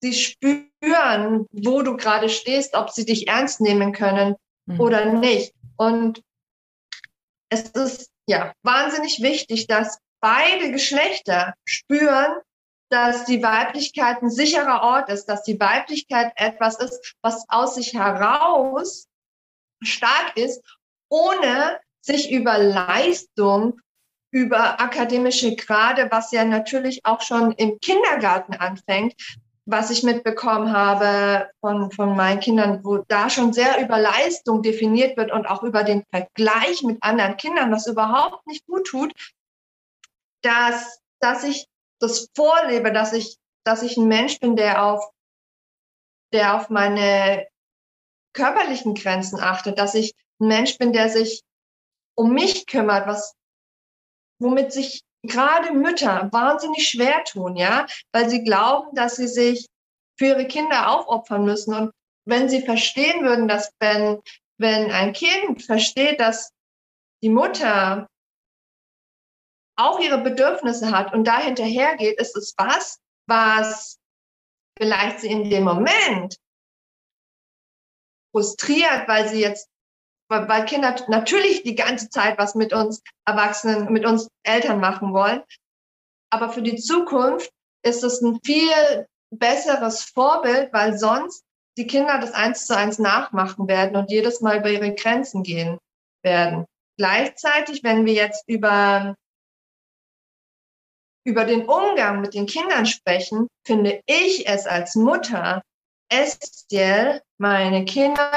sie 0.02 0.14
spüren, 0.14 1.48
wo 1.52 1.82
du 1.82 1.98
gerade 1.98 2.30
stehst, 2.30 2.76
ob 2.76 2.90
sie 2.92 3.06
dich 3.06 3.28
ernst 3.28 3.62
nehmen 3.62 3.94
können 3.94 4.36
mhm. 4.66 4.80
oder 4.80 5.06
nicht. 5.06 5.54
Und 5.78 6.22
es 7.50 7.70
ist 7.70 8.12
ja 8.28 8.54
wahnsinnig 8.64 9.22
wichtig, 9.22 9.68
dass 9.68 10.00
beide 10.20 10.72
Geschlechter 10.72 11.54
spüren, 11.66 12.36
dass 12.96 13.26
die 13.26 13.44
Weiblichkeit 13.44 14.22
ein 14.22 14.30
sicherer 14.30 14.82
Ort 14.82 15.10
ist, 15.10 15.26
dass 15.26 15.44
die 15.44 15.60
Weiblichkeit 15.60 16.32
etwas 16.38 16.80
ist, 16.80 17.16
was 17.22 17.44
aus 17.50 17.76
sich 17.76 17.94
heraus 17.94 19.10
stark 19.84 20.38
ist, 20.38 20.64
ohne 21.10 21.78
sich 22.00 22.32
über 22.32 22.58
Leistung, 22.58 23.82
über 24.32 24.80
akademische 24.80 25.58
Grade, 25.58 26.08
was 26.10 26.32
ja 26.32 26.46
natürlich 26.46 27.06
auch 27.06 27.20
schon 27.20 27.52
im 27.54 27.80
Kindergarten 27.82 28.54
anfängt, 28.54 29.14
was 29.66 29.90
ich 29.90 30.04
mitbekommen 30.04 30.72
habe 30.72 31.50
von, 31.60 31.92
von 31.92 32.16
meinen 32.16 32.40
Kindern, 32.40 32.82
wo 32.86 33.00
da 33.10 33.30
schon 33.30 33.52
sehr 33.52 33.84
über 33.84 34.00
Leistung 34.00 34.62
definiert 34.62 35.18
wird 35.18 35.34
und 35.34 35.48
auch 35.48 35.64
über 35.64 35.84
den 35.84 36.06
Vergleich 36.12 36.82
mit 36.82 37.04
anderen 37.04 37.36
Kindern, 37.36 37.74
was 37.74 37.88
überhaupt 37.88 38.48
nicht 38.48 38.66
gut 38.66 38.88
tut, 38.88 39.14
dass, 40.42 41.02
dass 41.20 41.44
ich 41.44 41.68
das 42.00 42.30
vorlebe, 42.36 42.92
dass 42.92 43.14
ich, 43.14 43.38
dass 43.64 43.84
ich 43.84 43.98
ein 43.98 44.08
Mensch 44.08 44.40
bin, 44.40 44.56
der 44.56 44.86
auf, 44.86 45.10
der 46.34 46.56
auf 46.56 46.70
meine 46.70 47.48
körperlichen 48.34 48.94
Grenzen 48.94 49.40
achtet, 49.40 49.80
dass 49.80 49.96
ich 49.96 50.14
ein 50.40 50.48
Mensch 50.48 50.78
bin, 50.78 50.94
der 50.94 51.10
sich 51.10 51.42
um 52.16 52.34
mich 52.34 52.68
kümmert, 52.68 53.08
was, 53.08 53.34
womit 54.40 54.72
sich 54.74 55.02
gerade 55.24 55.74
Mütter 55.74 56.30
wahnsinnig 56.32 56.88
schwer 56.88 57.24
tun, 57.24 57.56
ja, 57.56 57.86
weil 58.12 58.30
sie 58.30 58.44
glauben, 58.44 58.96
dass 58.96 59.16
sie 59.16 59.28
sich 59.28 59.68
für 60.18 60.28
ihre 60.28 60.48
Kinder 60.48 60.90
aufopfern 60.90 61.46
müssen. 61.46 61.74
Und 61.74 61.92
wenn 62.26 62.50
sie 62.50 62.62
verstehen 62.62 63.24
würden, 63.24 63.48
dass 63.48 63.72
wenn, 63.80 64.22
wenn 64.58 64.92
ein 64.92 65.14
Kind 65.14 65.64
versteht, 65.64 66.20
dass 66.20 66.52
die 67.24 67.30
Mutter 67.30 68.08
auch 69.76 70.00
ihre 70.00 70.20
Bedürfnisse 70.20 70.92
hat 70.92 71.14
und 71.14 71.26
da 71.26 71.40
hinterhergeht, 71.40 72.20
ist 72.20 72.36
es 72.36 72.54
was, 72.58 73.00
was 73.28 74.00
vielleicht 74.78 75.20
sie 75.20 75.30
in 75.30 75.50
dem 75.50 75.64
Moment 75.64 76.38
frustriert, 78.32 79.08
weil 79.08 79.28
sie 79.28 79.42
jetzt, 79.42 79.70
weil 80.30 80.66
Kinder 80.66 80.96
natürlich 81.08 81.64
die 81.64 81.76
ganze 81.76 82.10
Zeit 82.10 82.38
was 82.38 82.56
mit 82.56 82.74
uns 82.74 83.02
Erwachsenen, 83.26 83.92
mit 83.92 84.06
uns 84.06 84.28
Eltern 84.44 84.80
machen 84.80 85.14
wollen. 85.14 85.44
Aber 86.32 86.50
für 86.50 86.62
die 86.62 86.76
Zukunft 86.76 87.50
ist 87.84 88.04
es 88.04 88.22
ein 88.22 88.40
viel 88.44 89.08
besseres 89.32 90.04
Vorbild, 90.04 90.74
weil 90.74 90.98
sonst 90.98 91.44
die 91.78 91.88
Kinder 91.88 92.20
das 92.20 92.34
eins 92.34 92.66
zu 92.66 92.76
eins 92.76 93.00
nachmachen 93.00 93.68
werden 93.68 93.96
und 93.96 94.10
jedes 94.10 94.42
Mal 94.42 94.60
über 94.60 94.70
ihre 94.70 94.94
Grenzen 94.96 95.44
gehen 95.44 95.78
werden. 96.24 96.66
Gleichzeitig, 96.98 97.84
wenn 97.84 98.06
wir 98.06 98.14
jetzt 98.14 98.44
über 98.48 99.16
über 101.26 101.44
den 101.44 101.66
Umgang 101.66 102.22
mit 102.22 102.34
den 102.34 102.46
Kindern 102.46 102.86
sprechen, 102.86 103.48
finde 103.66 104.02
ich 104.06 104.48
es 104.48 104.68
als 104.68 104.96
Mutter 104.96 105.62
essentiell, 106.10 107.22
meine 107.38 107.84
Kinder 107.84 108.36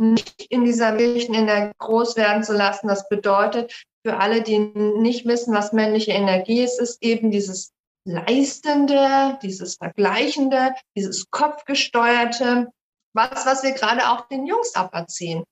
nicht 0.00 0.46
in 0.48 0.64
dieser 0.64 0.92
männlichen 0.92 1.34
Energie 1.34 1.72
groß 1.78 2.16
werden 2.16 2.44
zu 2.44 2.52
lassen. 2.52 2.86
Das 2.86 3.08
bedeutet, 3.08 3.84
für 4.06 4.16
alle, 4.16 4.42
die 4.42 4.58
nicht 4.58 5.26
wissen, 5.26 5.52
was 5.52 5.72
männliche 5.72 6.12
Energie 6.12 6.62
ist, 6.62 6.80
ist 6.80 7.02
eben 7.02 7.32
dieses 7.32 7.72
Leistende, 8.04 9.38
dieses 9.42 9.74
Vergleichende, 9.74 10.74
dieses 10.96 11.28
Kopfgesteuerte, 11.30 12.68
was, 13.12 13.44
was 13.44 13.62
wir 13.64 13.72
gerade 13.72 14.08
auch 14.08 14.28
den 14.28 14.46
Jungs 14.46 14.74
aberziehen. 14.76 15.42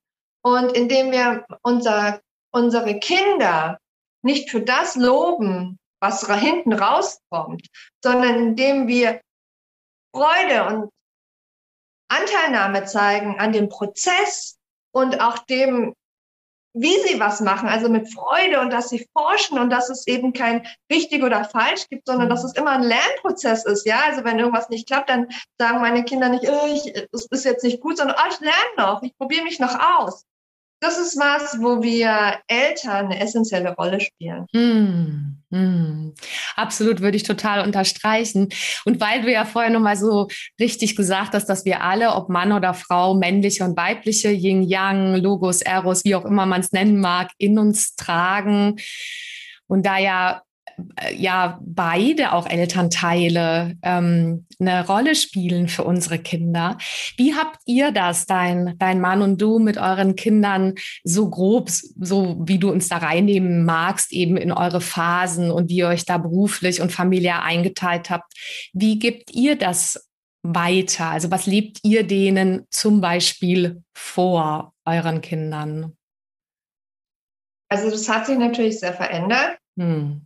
Und 0.43 0.73
indem 0.73 1.11
wir 1.11 1.45
unser, 1.63 2.21
unsere 2.53 3.01
Kinder 3.01 3.79
nicht 4.23 4.51
für 4.51 4.63
das 4.63 4.95
loben, 4.95 5.79
was 6.01 6.27
hinten 6.27 6.73
rauskommt, 6.73 7.67
sondern 8.03 8.37
indem 8.37 8.89
wir 8.89 9.21
Freude 10.15 10.67
und 10.67 10.91
Anteilnahme 12.09 12.85
zeigen 12.85 13.39
an 13.39 13.53
dem 13.53 13.69
Prozess 13.69 14.57
und 14.93 15.21
auch 15.21 15.39
dem, 15.39 15.95
wie 16.75 16.95
sie 17.07 17.19
was 17.19 17.41
machen, 17.41 17.69
also 17.69 17.89
mit 17.89 18.13
Freude 18.13 18.61
und 18.61 18.71
dass 18.71 18.91
sie 18.91 19.07
forschen 19.13 19.59
und 19.59 19.71
dass 19.71 19.91
es 19.91 20.07
eben 20.07 20.33
kein 20.33 20.67
richtig 20.93 21.23
oder 21.23 21.45
falsch 21.45 21.89
gibt, 21.89 22.07
sondern 22.07 22.29
dass 22.29 22.45
es 22.45 22.55
immer 22.55 22.73
ein 22.73 22.83
Lernprozess 22.83 23.65
ist. 23.65 23.87
Ja, 23.87 24.01
also 24.07 24.25
wenn 24.25 24.39
irgendwas 24.39 24.69
nicht 24.69 24.87
klappt, 24.87 25.11
dann 25.11 25.29
sagen 25.59 25.81
meine 25.81 26.05
Kinder 26.05 26.29
nicht, 26.29 26.45
oh, 26.49 26.67
ich, 26.73 26.95
es 27.13 27.27
ist 27.31 27.45
jetzt 27.45 27.65
nicht 27.65 27.81
gut, 27.81 27.97
sondern 27.97 28.17
oh, 28.19 28.29
ich 28.31 28.41
lerne 28.41 28.77
noch, 28.77 29.03
ich 29.03 29.17
probiere 29.17 29.45
mich 29.45 29.59
noch 29.59 29.79
aus. 29.99 30.25
Das 30.81 30.99
ist 30.99 31.19
was, 31.19 31.61
wo 31.63 31.83
wir 31.83 32.39
Eltern 32.47 33.07
eine 33.07 33.21
essentielle 33.21 33.75
Rolle 33.75 34.01
spielen. 34.01 34.47
Hm, 34.55 35.36
hm. 35.53 36.15
Absolut, 36.57 37.01
würde 37.01 37.17
ich 37.17 37.23
total 37.23 37.65
unterstreichen. 37.65 38.49
Und 38.85 39.01
weil 39.01 39.23
du 39.23 39.31
ja 39.31 39.45
vorher 39.45 39.71
nochmal 39.71 39.97
so 39.97 40.29
richtig 40.59 40.97
gesagt 40.97 41.35
hast, 41.35 41.47
dass 41.47 41.65
wir 41.65 41.83
alle, 41.83 42.15
ob 42.15 42.29
Mann 42.29 42.53
oder 42.53 42.75
Frau, 42.75 43.15
männliche 43.15 43.65
und 43.65 43.77
weibliche, 43.77 44.31
Yin, 44.31 44.63
Yang, 44.63 45.17
Logos, 45.17 45.63
Eros, 45.63 46.05
wie 46.05 46.17
auch 46.17 46.25
immer 46.25 46.47
man 46.47 46.63
es 46.63 46.73
nennen 46.73 46.99
mag, 47.01 47.31
in 47.39 47.59
uns 47.59 47.95
tragen. 47.95 48.77
Und 49.69 49.87
da 49.87 49.99
ja 49.99 50.43
ja 51.15 51.59
beide 51.63 52.33
auch 52.33 52.49
Elternteile 52.49 53.77
ähm, 53.83 54.47
eine 54.59 54.87
Rolle 54.87 55.15
spielen 55.15 55.69
für 55.69 55.85
unsere 55.85 56.19
Kinder. 56.19 56.79
Wie 57.17 57.35
habt 57.35 57.59
ihr 57.67 57.93
das, 57.93 58.27
dein, 58.27 58.77
dein 58.79 59.01
Mann 59.01 59.23
und 59.23 59.41
du, 59.41 59.59
mit 59.59 59.79
euren 59.79 60.17
Kindern 60.17 60.75
so 61.05 61.31
grob, 61.31 61.71
so 61.71 62.37
wie 62.47 62.59
du 62.59 62.71
uns 62.71 62.89
da 62.89 62.99
reinnehmen 62.99 63.65
magst, 63.65 64.13
eben 64.13 64.37
in 64.37 64.53
eure 64.53 64.81
Phasen 64.81 65.51
und 65.51 65.71
wie 65.71 65.79
ihr 65.79 65.89
euch 65.89 66.05
da 66.05 66.19
beruflich 66.19 66.81
und 66.81 66.93
familiär 66.93 67.43
eingeteilt 67.43 68.11
habt? 68.11 68.33
Wie 68.73 68.99
gebt 68.99 69.35
ihr 69.35 69.57
das 69.57 70.09
weiter? 70.43 71.07
Also 71.07 71.31
was 71.31 71.47
lebt 71.47 71.79
ihr 71.83 72.07
denen 72.07 72.67
zum 72.71 73.01
Beispiel 73.01 73.83
vor 73.95 74.73
euren 74.85 75.21
Kindern? 75.21 75.97
Also 77.69 77.91
das 77.91 78.09
hat 78.09 78.27
sich 78.27 78.39
natürlich 78.39 78.79
sehr 78.79 78.93
verändert. 78.93 79.59
Hm 79.79 80.26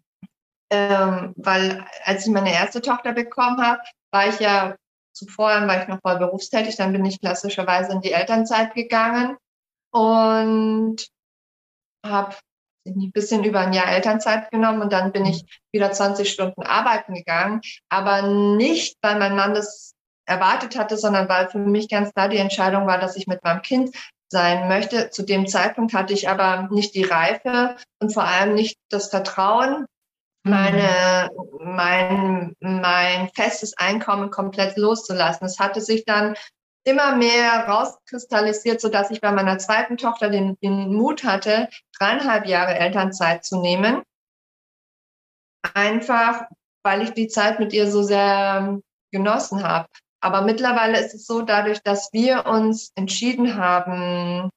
ähm, 0.70 1.34
weil 1.36 1.84
als 2.04 2.26
ich 2.26 2.32
meine 2.32 2.52
erste 2.52 2.80
Tochter 2.80 3.12
bekommen 3.12 3.60
habe, 3.62 3.80
war 4.12 4.28
ich 4.28 4.38
ja 4.40 4.76
zuvor 5.12 5.66
war 5.66 5.82
ich 5.82 5.88
noch 5.88 6.00
voll 6.00 6.18
berufstätig, 6.18 6.76
dann 6.76 6.92
bin 6.92 7.04
ich 7.04 7.20
klassischerweise 7.20 7.92
in 7.92 8.00
die 8.00 8.12
Elternzeit 8.12 8.74
gegangen 8.74 9.36
und 9.92 11.06
habe 12.06 12.36
ein 12.86 13.12
bisschen 13.12 13.44
über 13.44 13.60
ein 13.60 13.72
Jahr 13.72 13.88
Elternzeit 13.88 14.50
genommen 14.50 14.80
und 14.80 14.92
dann 14.92 15.12
bin 15.12 15.26
ich 15.26 15.44
wieder 15.72 15.92
20 15.92 16.30
Stunden 16.30 16.62
arbeiten 16.62 17.14
gegangen, 17.14 17.60
aber 17.90 18.22
nicht, 18.22 18.96
weil 19.02 19.18
mein 19.18 19.36
Mann 19.36 19.54
das 19.54 19.92
erwartet 20.26 20.78
hatte, 20.78 20.96
sondern 20.96 21.28
weil 21.28 21.48
für 21.48 21.58
mich 21.58 21.88
ganz 21.88 22.12
klar 22.14 22.28
die 22.28 22.38
Entscheidung 22.38 22.86
war, 22.86 22.98
dass 22.98 23.16
ich 23.16 23.26
mit 23.26 23.44
meinem 23.44 23.62
Kind 23.62 23.94
sein 24.32 24.68
möchte. 24.68 25.10
Zu 25.10 25.24
dem 25.24 25.46
Zeitpunkt 25.46 25.92
hatte 25.92 26.14
ich 26.14 26.28
aber 26.28 26.68
nicht 26.70 26.94
die 26.94 27.02
Reife 27.02 27.76
und 28.00 28.14
vor 28.14 28.24
allem 28.24 28.54
nicht 28.54 28.78
das 28.88 29.10
Vertrauen, 29.10 29.86
meine, 30.42 31.30
mein, 31.60 32.54
mein 32.60 33.28
festes 33.34 33.76
Einkommen 33.76 34.30
komplett 34.30 34.76
loszulassen. 34.76 35.46
Es 35.46 35.58
hatte 35.58 35.80
sich 35.80 36.04
dann 36.04 36.34
immer 36.84 37.14
mehr 37.14 37.68
rauskristallisiert, 37.68 38.80
so 38.80 38.88
dass 38.88 39.10
ich 39.10 39.20
bei 39.20 39.32
meiner 39.32 39.58
zweiten 39.58 39.96
Tochter 39.96 40.30
den, 40.30 40.56
den 40.62 40.94
Mut 40.94 41.24
hatte, 41.24 41.68
dreieinhalb 41.98 42.46
Jahre 42.46 42.74
Elternzeit 42.74 43.44
zu 43.44 43.60
nehmen. 43.60 44.02
Einfach, 45.74 46.44
weil 46.82 47.02
ich 47.02 47.10
die 47.10 47.28
Zeit 47.28 47.60
mit 47.60 47.72
ihr 47.72 47.90
so 47.90 48.02
sehr 48.02 48.80
genossen 49.12 49.62
habe. 49.62 49.88
Aber 50.22 50.42
mittlerweile 50.42 50.98
ist 50.98 51.14
es 51.14 51.26
so, 51.26 51.42
dadurch, 51.42 51.82
dass 51.82 52.12
wir 52.12 52.46
uns 52.46 52.92
entschieden 52.94 53.56
haben, 53.56 54.50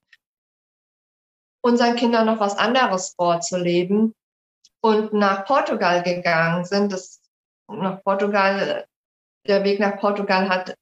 unseren 1.62 1.96
Kindern 1.96 2.26
noch 2.26 2.39
was 2.39 2.58
anderes 2.58 3.13
vorzuleben, 3.15 4.13
und 4.84 5.13
nach 5.13 5.46
Portugal 5.46 6.04
gegangen 6.04 6.65
sind. 6.65 6.91
Das, 6.91 7.22
nach 7.67 8.04
Portugal, 8.04 8.86
der 9.48 9.63
Weg 9.63 9.80
nach 9.80 9.98
Portugal 9.98 10.50
hat 10.50 10.76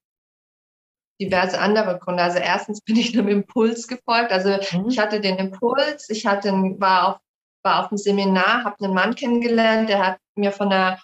diverse 1.21 1.59
andere 1.59 1.99
Gründe. 1.99 2.23
Also 2.23 2.39
erstens 2.39 2.81
bin 2.81 2.95
ich 2.95 3.13
einem 3.13 3.27
Impuls 3.27 3.87
gefolgt. 3.87 4.31
Also 4.31 4.49
mhm. 4.49 4.89
ich 4.89 4.97
hatte 4.97 5.21
den 5.21 5.37
Impuls, 5.37 6.09
ich 6.09 6.25
hatte, 6.25 6.51
war 6.79 7.07
auf, 7.07 7.17
war 7.63 7.79
auf 7.79 7.91
einem 7.91 7.97
Seminar, 7.97 8.63
habe 8.63 8.83
einen 8.83 8.95
Mann 8.95 9.13
kennengelernt, 9.13 9.87
der 9.87 10.05
hat 10.05 10.17
mir 10.35 10.51
von 10.51 10.71
der 10.71 10.99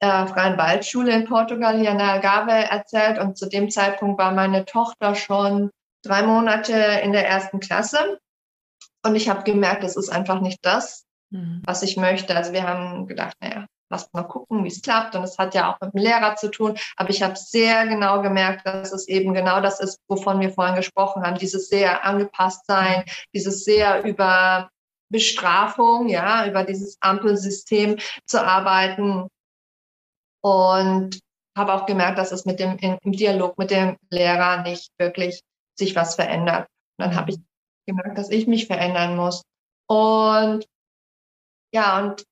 äh, 0.00 0.26
Freien 0.26 0.56
Waldschule 0.56 1.12
in 1.12 1.26
Portugal 1.26 1.78
hier 1.78 1.90
in 1.90 1.98
der 1.98 2.12
Algarve 2.12 2.52
erzählt 2.52 3.18
und 3.18 3.36
zu 3.36 3.46
dem 3.46 3.68
Zeitpunkt 3.70 4.18
war 4.18 4.32
meine 4.32 4.64
Tochter 4.64 5.14
schon 5.14 5.70
drei 6.02 6.22
Monate 6.22 6.72
in 7.02 7.12
der 7.12 7.28
ersten 7.28 7.60
Klasse. 7.60 8.18
Und 9.04 9.16
ich 9.16 9.28
habe 9.28 9.42
gemerkt, 9.42 9.82
das 9.84 9.96
ist 9.96 10.08
einfach 10.08 10.40
nicht 10.40 10.60
das, 10.62 11.04
mhm. 11.30 11.62
was 11.64 11.82
ich 11.82 11.96
möchte. 11.96 12.36
Also 12.36 12.52
wir 12.52 12.64
haben 12.64 13.06
gedacht, 13.06 13.36
naja, 13.40 13.66
lass 13.90 14.12
mal 14.12 14.22
gucken, 14.22 14.64
wie 14.64 14.68
es 14.68 14.82
klappt. 14.82 15.14
Und 15.14 15.22
es 15.22 15.38
hat 15.38 15.54
ja 15.54 15.72
auch 15.72 15.80
mit 15.80 15.94
dem 15.94 16.02
Lehrer 16.02 16.36
zu 16.36 16.50
tun. 16.50 16.76
Aber 16.96 17.10
ich 17.10 17.22
habe 17.22 17.36
sehr 17.36 17.86
genau 17.86 18.22
gemerkt, 18.22 18.66
dass 18.66 18.92
es 18.92 19.08
eben 19.08 19.34
genau 19.34 19.60
das 19.60 19.80
ist, 19.80 20.00
wovon 20.08 20.40
wir 20.40 20.50
vorhin 20.50 20.76
gesprochen 20.76 21.22
haben. 21.22 21.38
Dieses 21.38 21.68
sehr 21.68 22.04
angepasst 22.04 22.66
sein, 22.66 23.04
dieses 23.34 23.64
sehr 23.64 24.04
über 24.04 24.70
Bestrafung, 25.10 26.08
ja, 26.08 26.46
über 26.46 26.64
dieses 26.64 26.98
Ampelsystem 27.00 27.98
zu 28.26 28.44
arbeiten. 28.44 29.28
Und 30.40 31.18
habe 31.56 31.74
auch 31.74 31.86
gemerkt, 31.86 32.18
dass 32.18 32.30
es 32.30 32.44
mit 32.44 32.60
dem 32.60 32.78
im 32.78 33.12
Dialog 33.12 33.58
mit 33.58 33.70
dem 33.70 33.96
Lehrer 34.10 34.62
nicht 34.62 34.92
wirklich 34.98 35.40
sich 35.76 35.96
was 35.96 36.14
verändert. 36.14 36.68
Und 36.96 37.06
dann 37.06 37.16
habe 37.16 37.32
ich 37.32 37.38
gemerkt, 37.86 38.16
dass 38.16 38.30
ich 38.30 38.46
mich 38.46 38.66
verändern 38.66 39.16
muss. 39.16 39.42
Und 39.88 40.66
ja, 41.72 42.00
und 42.00 42.24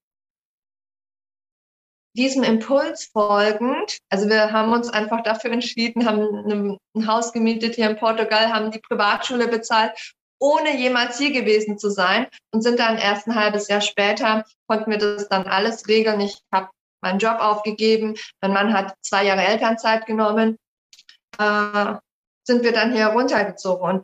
diesem 2.16 2.42
Impuls 2.42 3.10
folgend, 3.12 3.98
also 4.08 4.28
wir 4.28 4.50
haben 4.50 4.72
uns 4.72 4.88
einfach 4.88 5.22
dafür 5.22 5.52
entschieden, 5.52 6.06
haben 6.06 6.78
ein 6.94 7.06
Haus 7.06 7.32
gemietet 7.32 7.74
hier 7.74 7.90
in 7.90 7.98
Portugal, 7.98 8.52
haben 8.52 8.70
die 8.70 8.80
Privatschule 8.80 9.48
bezahlt, 9.48 10.14
ohne 10.38 10.76
jemals 10.76 11.18
hier 11.18 11.30
gewesen 11.30 11.78
zu 11.78 11.90
sein 11.90 12.26
und 12.52 12.62
sind 12.62 12.78
dann 12.78 12.98
erst 12.98 13.26
ein 13.26 13.34
halbes 13.34 13.68
Jahr 13.68 13.80
später, 13.80 14.44
konnten 14.66 14.90
wir 14.90 14.98
das 14.98 15.28
dann 15.28 15.46
alles 15.46 15.88
regeln. 15.88 16.20
Ich 16.20 16.38
habe 16.52 16.70
meinen 17.02 17.18
Job 17.18 17.38
aufgegeben, 17.38 18.16
mein 18.40 18.52
Mann 18.52 18.72
hat 18.72 18.94
zwei 19.02 19.24
Jahre 19.24 19.42
Elternzeit 19.42 20.06
genommen, 20.06 20.56
äh, 21.38 21.94
sind 22.46 22.64
wir 22.64 22.72
dann 22.72 22.92
hier 22.92 23.08
runtergezogen. 23.08 23.90
Und 23.90 24.02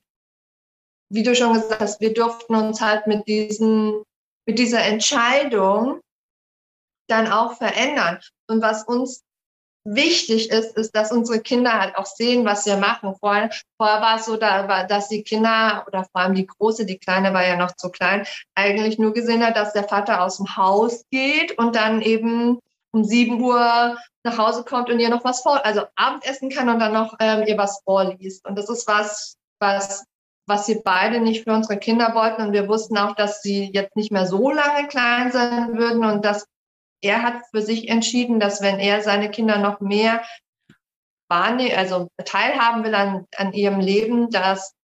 wie 1.11 1.23
du 1.23 1.35
schon 1.35 1.55
gesagt 1.55 1.81
hast, 1.81 2.01
wir 2.01 2.13
durften 2.13 2.55
uns 2.55 2.81
halt 2.81 3.07
mit 3.07 3.27
diesen 3.27 4.03
mit 4.47 4.59
dieser 4.59 4.83
Entscheidung 4.83 6.01
dann 7.09 7.31
auch 7.31 7.57
verändern. 7.57 8.19
Und 8.49 8.63
was 8.63 8.85
uns 8.85 9.23
wichtig 9.85 10.51
ist, 10.51 10.77
ist, 10.77 10.95
dass 10.95 11.11
unsere 11.11 11.41
Kinder 11.41 11.73
halt 11.73 11.97
auch 11.97 12.07
sehen, 12.07 12.45
was 12.45 12.67
wir 12.67 12.77
machen. 12.77 13.15
Vorher, 13.19 13.51
vorher 13.77 14.01
war 14.01 14.17
es 14.17 14.27
so, 14.27 14.37
da 14.37 14.85
dass 14.85 15.09
die 15.09 15.23
Kinder 15.23 15.85
oder 15.87 16.05
vor 16.05 16.21
allem 16.21 16.35
die 16.35 16.47
Große, 16.47 16.87
die 16.87 16.99
Kleine 16.99 17.35
war 17.35 17.45
ja 17.45 17.57
noch 17.57 17.73
zu 17.73 17.91
klein, 17.91 18.27
eigentlich 18.55 18.99
nur 18.99 19.13
gesehen 19.13 19.45
hat, 19.45 19.57
dass 19.57 19.73
der 19.73 19.85
Vater 19.85 20.23
aus 20.23 20.37
dem 20.37 20.57
Haus 20.57 21.05
geht 21.11 21.59
und 21.59 21.75
dann 21.75 22.01
eben 22.01 22.61
um 22.93 23.05
sieben 23.05 23.41
Uhr 23.41 23.99
nach 24.25 24.39
Hause 24.39 24.65
kommt 24.65 24.91
und 24.91 25.01
ihr 25.01 25.09
noch 25.09 25.25
was 25.25 25.41
vor, 25.41 25.65
also 25.65 25.83
Abendessen 25.97 26.51
kann 26.51 26.69
und 26.69 26.79
dann 26.79 26.93
noch 26.93 27.17
ähm, 27.19 27.45
ihr 27.47 27.59
was 27.59 27.81
vorliest. 27.85 28.47
Und 28.47 28.57
das 28.57 28.69
ist 28.69 28.87
was, 28.87 29.37
was 29.59 30.05
was 30.47 30.69
wir 30.69 30.83
beide 30.83 31.21
nicht 31.21 31.45
für 31.45 31.53
unsere 31.53 31.79
Kinder 31.79 32.15
wollten. 32.15 32.43
Und 32.43 32.53
wir 32.53 32.69
wussten 32.69 32.99
auch, 32.99 33.15
dass 33.15 33.43
sie 33.43 33.71
jetzt 33.73 33.97
nicht 33.97 34.13
mehr 34.13 34.27
so 34.27 34.51
lange 34.51 34.89
klein 34.89 35.31
sein 35.33 35.77
würden 35.77 36.05
und 36.05 36.25
dass 36.25 36.47
er 37.01 37.23
hat 37.23 37.43
für 37.51 37.63
sich 37.63 37.89
entschieden, 37.89 38.41
dass 38.41 38.61
wenn 38.63 38.79
er 38.79 39.03
seine 39.03 39.31
Kinder 39.31 39.59
noch 39.59 39.81
mehr 39.81 40.23
also 41.29 42.09
teilhaben 42.23 42.85
will 42.85 42.95
an, 42.95 43.27
an 43.37 43.55
ihrem 43.55 43.81
Leben, 43.81 44.29
dass, 44.29 44.75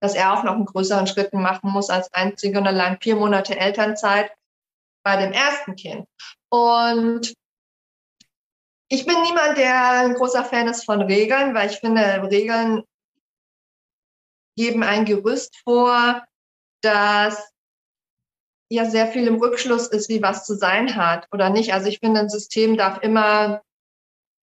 dass 0.00 0.14
er 0.14 0.32
auch 0.32 0.44
noch 0.44 0.54
einen 0.54 0.64
größeren 0.64 1.06
Schritt 1.06 1.34
machen 1.34 1.70
muss 1.70 1.90
als 1.90 2.10
einzige 2.14 2.58
und 2.58 2.66
allein 2.66 2.98
vier 3.02 3.16
Monate 3.16 3.54
Elternzeit 3.58 4.32
bei 5.04 5.16
dem 5.16 5.32
ersten 5.32 5.76
Kind. 5.76 6.06
Und 6.48 7.34
ich 8.88 9.04
bin 9.04 9.20
niemand, 9.22 9.58
der 9.58 10.06
ein 10.06 10.14
großer 10.14 10.44
Fan 10.44 10.68
ist 10.68 10.86
von 10.86 11.02
Regeln, 11.02 11.54
weil 11.54 11.70
ich 11.70 11.80
finde, 11.80 12.28
Regeln 12.30 12.82
geben 14.56 14.82
ein 14.82 15.04
Gerüst 15.04 15.56
vor, 15.64 16.24
das 16.82 17.52
ja 18.68 18.84
sehr 18.84 19.06
viel 19.08 19.26
im 19.26 19.36
Rückschluss 19.36 19.88
ist, 19.88 20.08
wie 20.08 20.22
was 20.22 20.44
zu 20.44 20.54
sein 20.54 20.96
hat 20.96 21.28
oder 21.32 21.50
nicht. 21.50 21.72
Also 21.72 21.88
ich 21.88 22.00
finde, 22.00 22.20
ein 22.20 22.28
System 22.28 22.76
darf 22.76 23.02
immer 23.02 23.62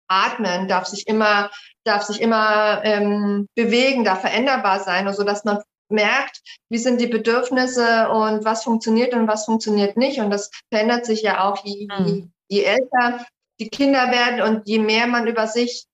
atmen, 0.08 0.68
darf 0.68 0.86
sich 0.86 1.06
immer, 1.06 1.50
darf 1.84 2.02
sich 2.02 2.20
immer 2.20 2.82
ähm, 2.84 3.48
bewegen, 3.54 4.04
darf 4.04 4.20
veränderbar 4.20 4.80
sein, 4.80 5.04
so 5.04 5.08
also 5.08 5.24
dass 5.24 5.44
man 5.44 5.62
merkt, 5.88 6.40
wie 6.70 6.78
sind 6.78 7.00
die 7.00 7.06
Bedürfnisse 7.06 8.08
und 8.08 8.44
was 8.44 8.64
funktioniert 8.64 9.14
und 9.14 9.28
was 9.28 9.44
funktioniert 9.44 9.96
nicht. 9.96 10.20
Und 10.20 10.30
das 10.30 10.50
verändert 10.70 11.06
sich 11.06 11.22
ja 11.22 11.44
auch, 11.44 11.64
je, 11.64 11.86
je, 12.04 12.28
je 12.48 12.62
älter 12.64 13.26
die 13.60 13.68
Kinder 13.68 14.10
werden 14.10 14.40
und 14.42 14.66
je 14.66 14.78
mehr 14.78 15.06
man 15.06 15.26
über 15.26 15.46
sich 15.46 15.86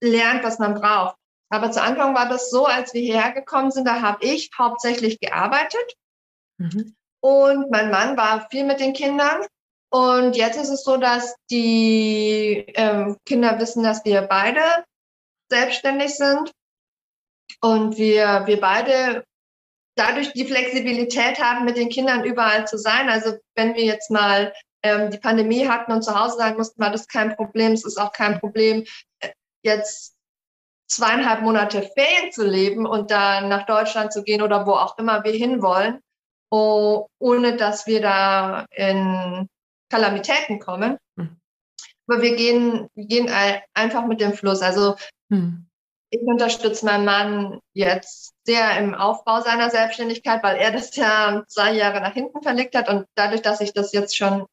lernt, 0.00 0.44
was 0.44 0.58
man 0.58 0.74
braucht. 0.74 1.16
Aber 1.50 1.70
zu 1.70 1.82
Anfang 1.82 2.14
war 2.14 2.28
das 2.28 2.50
so, 2.50 2.66
als 2.66 2.92
wir 2.94 3.00
hierher 3.00 3.32
gekommen 3.32 3.70
sind, 3.70 3.86
da 3.86 4.02
habe 4.02 4.24
ich 4.24 4.50
hauptsächlich 4.56 5.18
gearbeitet. 5.20 5.94
Mhm. 6.58 6.94
Und 7.20 7.70
mein 7.70 7.90
Mann 7.90 8.16
war 8.16 8.48
viel 8.50 8.64
mit 8.64 8.80
den 8.80 8.92
Kindern. 8.92 9.44
Und 9.90 10.36
jetzt 10.36 10.58
ist 10.58 10.68
es 10.68 10.84
so, 10.84 10.98
dass 10.98 11.34
die 11.50 12.66
ähm, 12.74 13.16
Kinder 13.24 13.58
wissen, 13.58 13.82
dass 13.82 14.04
wir 14.04 14.22
beide 14.22 14.60
selbstständig 15.50 16.14
sind 16.14 16.52
und 17.62 17.96
wir, 17.96 18.42
wir 18.46 18.60
beide 18.60 19.24
dadurch 19.96 20.32
die 20.34 20.44
Flexibilität 20.44 21.40
haben, 21.40 21.64
mit 21.64 21.76
den 21.76 21.88
Kindern 21.88 22.24
überall 22.24 22.68
zu 22.68 22.78
sein. 22.78 23.08
Also 23.08 23.38
wenn 23.56 23.74
wir 23.74 23.84
jetzt 23.84 24.10
mal 24.10 24.52
ähm, 24.82 25.10
die 25.10 25.18
Pandemie 25.18 25.66
hatten 25.66 25.90
und 25.90 26.02
zu 26.02 26.18
Hause 26.18 26.36
sein 26.36 26.56
mussten, 26.56 26.80
war 26.80 26.92
das 26.92 27.08
kein 27.08 27.34
Problem. 27.34 27.72
Es 27.72 27.84
ist 27.84 27.98
auch 27.98 28.12
kein 28.12 28.38
Problem, 28.38 28.84
jetzt 29.62 30.17
zweieinhalb 30.88 31.42
Monate 31.42 31.82
Ferien 31.82 32.32
zu 32.32 32.46
leben 32.46 32.86
und 32.86 33.10
dann 33.10 33.48
nach 33.48 33.66
Deutschland 33.66 34.12
zu 34.12 34.22
gehen 34.22 34.42
oder 34.42 34.66
wo 34.66 34.72
auch 34.72 34.98
immer 34.98 35.22
wir 35.22 35.32
hinwollen, 35.32 36.00
oh, 36.50 37.06
ohne 37.18 37.56
dass 37.56 37.86
wir 37.86 38.00
da 38.00 38.66
in 38.70 39.48
Kalamitäten 39.90 40.58
kommen. 40.58 40.98
Mhm. 41.16 41.38
Aber 42.06 42.22
wir 42.22 42.36
gehen, 42.36 42.88
wir 42.94 43.06
gehen 43.06 43.30
einfach 43.74 44.06
mit 44.06 44.20
dem 44.20 44.32
Fluss. 44.32 44.62
Also 44.62 44.96
mhm. 45.28 45.68
ich 46.10 46.20
unterstütze 46.22 46.86
meinen 46.86 47.04
Mann 47.04 47.60
jetzt 47.74 48.32
sehr 48.46 48.78
im 48.78 48.94
Aufbau 48.94 49.42
seiner 49.42 49.68
Selbstständigkeit, 49.68 50.42
weil 50.42 50.56
er 50.56 50.72
das 50.72 50.96
ja 50.96 51.44
zwei 51.48 51.74
Jahre 51.74 52.00
nach 52.00 52.14
hinten 52.14 52.42
verlegt 52.42 52.74
hat. 52.74 52.88
Und 52.88 53.06
dadurch, 53.14 53.42
dass 53.42 53.60
ich 53.60 53.74
das 53.74 53.92
jetzt 53.92 54.16
schon 54.16 54.46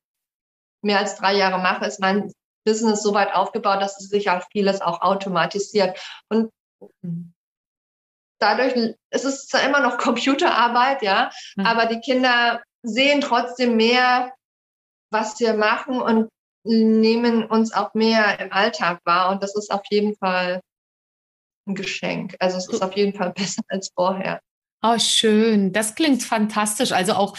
mehr 0.82 1.00
als 1.00 1.16
drei 1.16 1.34
Jahre 1.34 1.60
mache, 1.60 1.86
ist 1.86 2.02
mein 2.02 2.32
Business 2.66 3.04
so 3.04 3.14
weit 3.14 3.34
aufgebaut, 3.34 3.82
dass 3.82 4.00
es 4.00 4.10
sich 4.10 4.30
auch 4.30 4.44
vieles 4.52 4.82
auch 4.82 5.02
automatisiert. 5.02 5.98
Und 6.30 6.52
dadurch 8.40 8.76
ist 9.12 9.26
es 9.26 9.48
zwar 9.48 9.64
immer 9.64 9.80
noch 9.80 9.98
Computerarbeit, 10.00 11.02
ja, 11.02 11.32
mhm. 11.56 11.66
aber 11.66 11.86
die 11.86 12.00
Kinder 12.00 12.62
sehen 12.84 13.22
trotzdem 13.22 13.78
mehr, 13.78 14.34
was 15.12 15.40
wir 15.40 15.54
machen 15.54 16.02
und 16.02 16.30
nehmen 16.64 17.46
uns 17.46 17.74
auch 17.74 17.94
mehr 17.94 18.40
im 18.40 18.52
Alltag 18.52 19.00
wahr. 19.06 19.32
Und 19.32 19.44
das 19.44 19.56
ist 19.56 19.72
auf 19.72 19.84
jeden 19.90 20.16
Fall 20.16 20.62
ein 21.68 21.76
Geschenk. 21.76 22.36
Also 22.40 22.58
es 22.58 22.68
ist 22.68 22.82
auf 22.82 22.96
jeden 22.96 23.16
Fall 23.18 23.32
besser 23.36 23.62
als 23.68 23.92
vorher. 23.94 24.42
Oh, 24.82 25.00
schön. 25.00 25.74
Das 25.74 25.96
klingt 25.96 26.22
fantastisch. 26.22 26.92
Also 26.92 27.14
auch, 27.14 27.36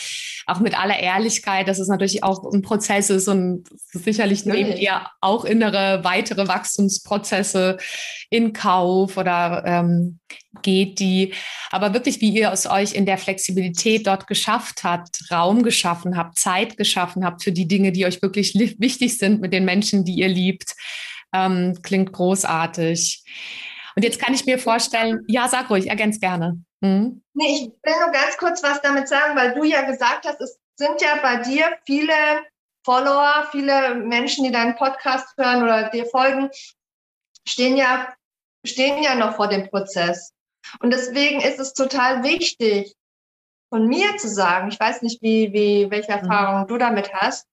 auch 0.46 0.58
mit 0.58 0.76
aller 0.76 0.98
Ehrlichkeit, 0.98 1.68
dass 1.68 1.78
es 1.78 1.86
natürlich 1.86 2.24
auch 2.24 2.42
ein 2.52 2.62
Prozess 2.62 3.08
ist 3.08 3.28
und 3.28 3.68
sicherlich 3.92 4.44
nehmt 4.46 4.80
ihr 4.80 5.06
auch 5.20 5.44
innere 5.44 6.02
weitere 6.02 6.48
Wachstumsprozesse 6.48 7.78
in 8.30 8.52
Kauf 8.52 9.16
oder 9.16 9.62
ähm, 9.64 10.18
geht 10.62 10.98
die. 10.98 11.34
Aber 11.70 11.94
wirklich, 11.94 12.20
wie 12.20 12.30
ihr 12.30 12.50
es 12.50 12.66
euch 12.68 12.94
in 12.94 13.06
der 13.06 13.18
Flexibilität 13.18 14.08
dort 14.08 14.26
geschafft 14.26 14.82
habt, 14.82 15.30
Raum 15.30 15.62
geschaffen 15.62 16.16
habt, 16.16 16.38
Zeit 16.38 16.76
geschaffen 16.76 17.24
habt 17.24 17.44
für 17.44 17.52
die 17.52 17.68
Dinge, 17.68 17.92
die 17.92 18.06
euch 18.06 18.22
wirklich 18.22 18.54
wichtig 18.54 19.18
sind 19.18 19.40
mit 19.40 19.52
den 19.52 19.64
Menschen, 19.64 20.04
die 20.04 20.14
ihr 20.14 20.28
liebt, 20.28 20.74
ähm, 21.32 21.78
klingt 21.82 22.12
großartig. 22.12 23.22
Und 23.94 24.02
jetzt 24.02 24.18
kann 24.18 24.34
ich 24.34 24.46
mir 24.46 24.58
vorstellen, 24.58 25.20
ja, 25.28 25.48
sag 25.48 25.70
ruhig, 25.70 25.88
ergänz 25.88 26.18
gerne. 26.18 26.60
Mhm. 26.86 27.22
Nee, 27.34 27.54
ich 27.54 27.60
will 27.82 28.00
nur 28.00 28.12
ganz 28.12 28.36
kurz 28.38 28.62
was 28.62 28.80
damit 28.80 29.08
sagen, 29.08 29.36
weil 29.36 29.54
du 29.54 29.64
ja 29.64 29.82
gesagt 29.82 30.26
hast, 30.26 30.40
es 30.40 30.58
sind 30.76 31.00
ja 31.00 31.16
bei 31.22 31.36
dir 31.36 31.76
viele 31.86 32.14
Follower, 32.84 33.48
viele 33.50 33.96
Menschen, 33.96 34.44
die 34.44 34.52
deinen 34.52 34.76
Podcast 34.76 35.36
hören 35.36 35.62
oder 35.62 35.90
dir 35.90 36.06
folgen, 36.06 36.50
stehen 37.46 37.76
ja, 37.76 38.14
stehen 38.64 39.02
ja 39.02 39.14
noch 39.14 39.36
vor 39.36 39.48
dem 39.48 39.68
Prozess. 39.68 40.32
Und 40.80 40.92
deswegen 40.92 41.40
ist 41.40 41.58
es 41.58 41.74
total 41.74 42.22
wichtig, 42.22 42.94
von 43.70 43.86
mir 43.86 44.16
zu 44.16 44.28
sagen, 44.28 44.68
ich 44.68 44.78
weiß 44.78 45.02
nicht, 45.02 45.20
wie, 45.22 45.52
wie, 45.52 45.90
welche 45.90 46.12
mhm. 46.12 46.18
Erfahrungen 46.18 46.62
mhm. 46.62 46.68
du 46.68 46.78
damit 46.78 47.12
hast, 47.12 47.46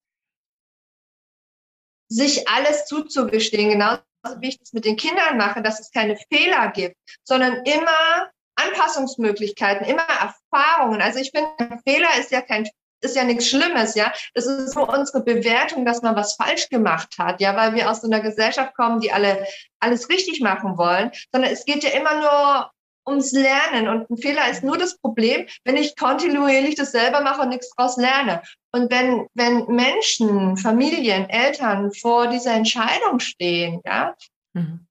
sich 2.08 2.48
alles 2.48 2.86
zuzugestehen, 2.86 3.72
genauso 3.72 4.04
wie 4.38 4.50
ich 4.50 4.60
das 4.60 4.74
mit 4.74 4.86
den 4.86 4.96
Kindern 4.96 5.38
mache, 5.38 5.62
dass 5.62 5.80
es 5.80 5.92
keine 5.92 6.16
Fehler 6.16 6.72
gibt, 6.72 6.96
sondern 7.24 7.66
immer 7.66 8.32
Anpassungsmöglichkeiten, 8.56 9.86
immer 9.86 10.04
Erfahrungen. 10.04 11.02
Also 11.02 11.20
ich 11.20 11.32
finde, 11.32 11.82
Fehler 11.86 12.10
ist 12.20 12.32
ja 12.32 12.42
kein 12.42 12.68
ist 13.04 13.16
ja 13.16 13.24
nichts 13.24 13.50
Schlimmes, 13.50 13.96
ja. 13.96 14.12
Das 14.34 14.46
ist 14.46 14.76
nur 14.76 14.90
unsere 14.90 15.24
Bewertung, 15.24 15.86
dass 15.86 16.02
man 16.02 16.16
was 16.16 16.36
falsch 16.36 16.70
gemacht 16.70 17.16
hat, 17.18 17.42
ja, 17.42 17.56
weil 17.56 17.76
wir 17.76 17.92
aus 17.92 18.02
so 18.02 18.08
einer 18.08 18.22
Gesellschaft 18.22 18.74
kommen, 18.76 19.02
die 19.02 19.12
alle 19.12 19.46
alles 19.80 20.10
richtig 20.10 20.40
machen 20.40 20.78
wollen, 20.78 21.12
sondern 21.32 21.52
es 21.52 21.66
geht 21.66 21.84
ja 21.84 21.90
immer 21.92 22.22
nur 22.22 22.72
ums 23.06 23.34
Lernen 23.34 23.90
und 23.90 24.10
ein 24.10 24.18
Fehler 24.18 24.50
ist 24.50 24.64
nur 24.64 24.78
das 24.78 24.98
Problem, 24.98 25.46
wenn 25.66 25.76
ich 25.76 25.98
kontinuierlich 25.98 26.76
das 26.76 26.94
selber 26.94 27.20
mache 27.20 27.42
und 27.42 27.50
nichts 27.50 27.70
draus 27.76 27.98
lerne. 27.98 28.42
Und 28.72 28.90
wenn, 28.90 29.28
wenn 29.34 29.66
Menschen, 29.66 30.56
Familien, 30.56 31.30
Eltern 31.30 31.92
vor 31.92 32.28
dieser 32.28 32.54
Entscheidung 32.54 33.20
stehen, 33.20 33.82
ja, 33.84 34.16
mhm 34.54 34.88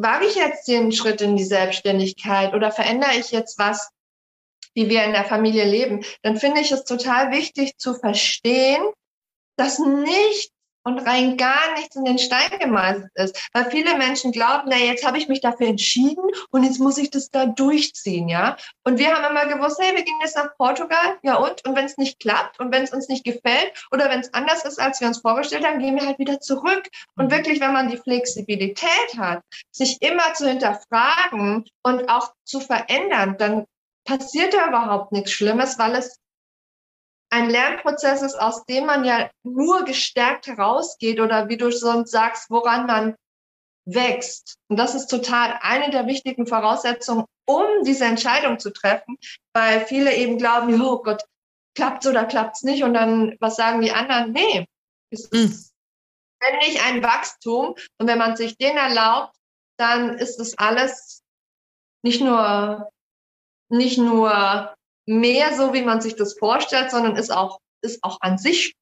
wage 0.00 0.26
ich 0.26 0.36
jetzt 0.36 0.68
den 0.68 0.92
Schritt 0.92 1.20
in 1.20 1.36
die 1.36 1.44
Selbstständigkeit 1.44 2.54
oder 2.54 2.70
verändere 2.70 3.16
ich 3.18 3.30
jetzt 3.30 3.58
was, 3.58 3.90
wie 4.74 4.88
wir 4.88 5.04
in 5.04 5.12
der 5.12 5.24
Familie 5.24 5.64
leben, 5.64 6.04
dann 6.22 6.36
finde 6.36 6.60
ich 6.60 6.70
es 6.70 6.84
total 6.84 7.32
wichtig 7.32 7.76
zu 7.78 7.94
verstehen, 7.94 8.82
dass 9.56 9.78
nicht 9.78 10.52
und 10.88 10.98
rein 11.00 11.36
gar 11.36 11.74
nichts 11.76 11.94
in 11.96 12.04
den 12.04 12.18
Stein 12.18 12.58
gemeißelt 12.58 13.10
ist. 13.14 13.48
Weil 13.52 13.70
viele 13.70 13.96
Menschen 13.96 14.32
glauben, 14.32 14.68
na, 14.68 14.76
jetzt 14.76 15.06
habe 15.06 15.18
ich 15.18 15.28
mich 15.28 15.40
dafür 15.40 15.68
entschieden 15.68 16.24
und 16.50 16.64
jetzt 16.64 16.80
muss 16.80 16.98
ich 16.98 17.10
das 17.10 17.30
da 17.30 17.46
durchziehen, 17.46 18.28
ja. 18.28 18.56
Und 18.84 18.98
wir 18.98 19.14
haben 19.14 19.30
immer 19.30 19.46
gewusst, 19.46 19.78
hey, 19.80 19.94
wir 19.94 20.02
gehen 20.02 20.18
jetzt 20.22 20.36
nach 20.36 20.56
Portugal, 20.56 21.18
ja 21.22 21.36
und? 21.36 21.66
Und 21.66 21.76
wenn 21.76 21.84
es 21.84 21.98
nicht 21.98 22.18
klappt 22.18 22.58
und 22.58 22.72
wenn 22.72 22.82
es 22.82 22.92
uns 22.92 23.08
nicht 23.08 23.24
gefällt 23.24 23.72
oder 23.92 24.08
wenn 24.10 24.20
es 24.20 24.32
anders 24.34 24.64
ist, 24.64 24.80
als 24.80 25.00
wir 25.00 25.08
uns 25.08 25.18
vorgestellt 25.18 25.66
haben, 25.66 25.78
gehen 25.78 25.96
wir 25.96 26.06
halt 26.06 26.18
wieder 26.18 26.40
zurück. 26.40 26.88
Und 27.16 27.26
mhm. 27.26 27.30
wirklich, 27.30 27.60
wenn 27.60 27.72
man 27.72 27.90
die 27.90 27.98
Flexibilität 27.98 29.18
hat, 29.18 29.42
sich 29.70 30.00
immer 30.00 30.32
zu 30.34 30.48
hinterfragen 30.48 31.64
und 31.82 32.08
auch 32.08 32.32
zu 32.44 32.60
verändern, 32.60 33.36
dann 33.38 33.66
passiert 34.04 34.54
da 34.54 34.68
überhaupt 34.68 35.12
nichts 35.12 35.32
Schlimmes, 35.32 35.78
weil 35.78 35.94
es 35.94 36.18
ein 37.30 37.50
Lernprozess 37.50 38.22
ist, 38.22 38.34
aus 38.34 38.64
dem 38.64 38.86
man 38.86 39.04
ja 39.04 39.30
nur 39.42 39.84
gestärkt 39.84 40.46
herausgeht 40.46 41.20
oder 41.20 41.48
wie 41.48 41.56
du 41.56 41.70
sonst 41.70 42.10
sagst, 42.10 42.50
woran 42.50 42.86
man 42.86 43.16
wächst. 43.84 44.56
Und 44.68 44.78
das 44.78 44.94
ist 44.94 45.08
total 45.08 45.58
eine 45.62 45.90
der 45.90 46.06
wichtigen 46.06 46.46
Voraussetzungen, 46.46 47.24
um 47.46 47.64
diese 47.84 48.04
Entscheidung 48.04 48.58
zu 48.58 48.70
treffen, 48.70 49.16
weil 49.54 49.86
viele 49.86 50.14
eben 50.14 50.38
glauben, 50.38 50.80
oh 50.80 51.02
Gott, 51.02 51.22
klappt's 51.74 52.06
oder 52.06 52.24
klappt's 52.24 52.62
nicht 52.62 52.82
und 52.82 52.94
dann, 52.94 53.36
was 53.40 53.56
sagen 53.56 53.80
die 53.80 53.92
anderen? 53.92 54.32
Nee, 54.32 54.66
es 55.10 55.30
mhm. 55.30 55.38
ist 55.38 55.72
ständig 56.42 56.82
ein 56.82 57.02
Wachstum 57.02 57.74
und 57.98 58.06
wenn 58.06 58.18
man 58.18 58.36
sich 58.36 58.56
den 58.56 58.76
erlaubt, 58.76 59.34
dann 59.78 60.18
ist 60.18 60.38
es 60.40 60.56
alles 60.58 61.22
nicht 62.02 62.20
nur, 62.20 62.90
nicht 63.70 63.98
nur 63.98 64.74
mehr 65.08 65.54
so, 65.54 65.72
wie 65.72 65.82
man 65.82 66.00
sich 66.00 66.16
das 66.16 66.38
vorstellt, 66.38 66.90
sondern 66.90 67.16
ist 67.16 67.30
auch, 67.30 67.58
ist 67.82 68.02
auch 68.04 68.18
an 68.20 68.38
sich 68.38 68.74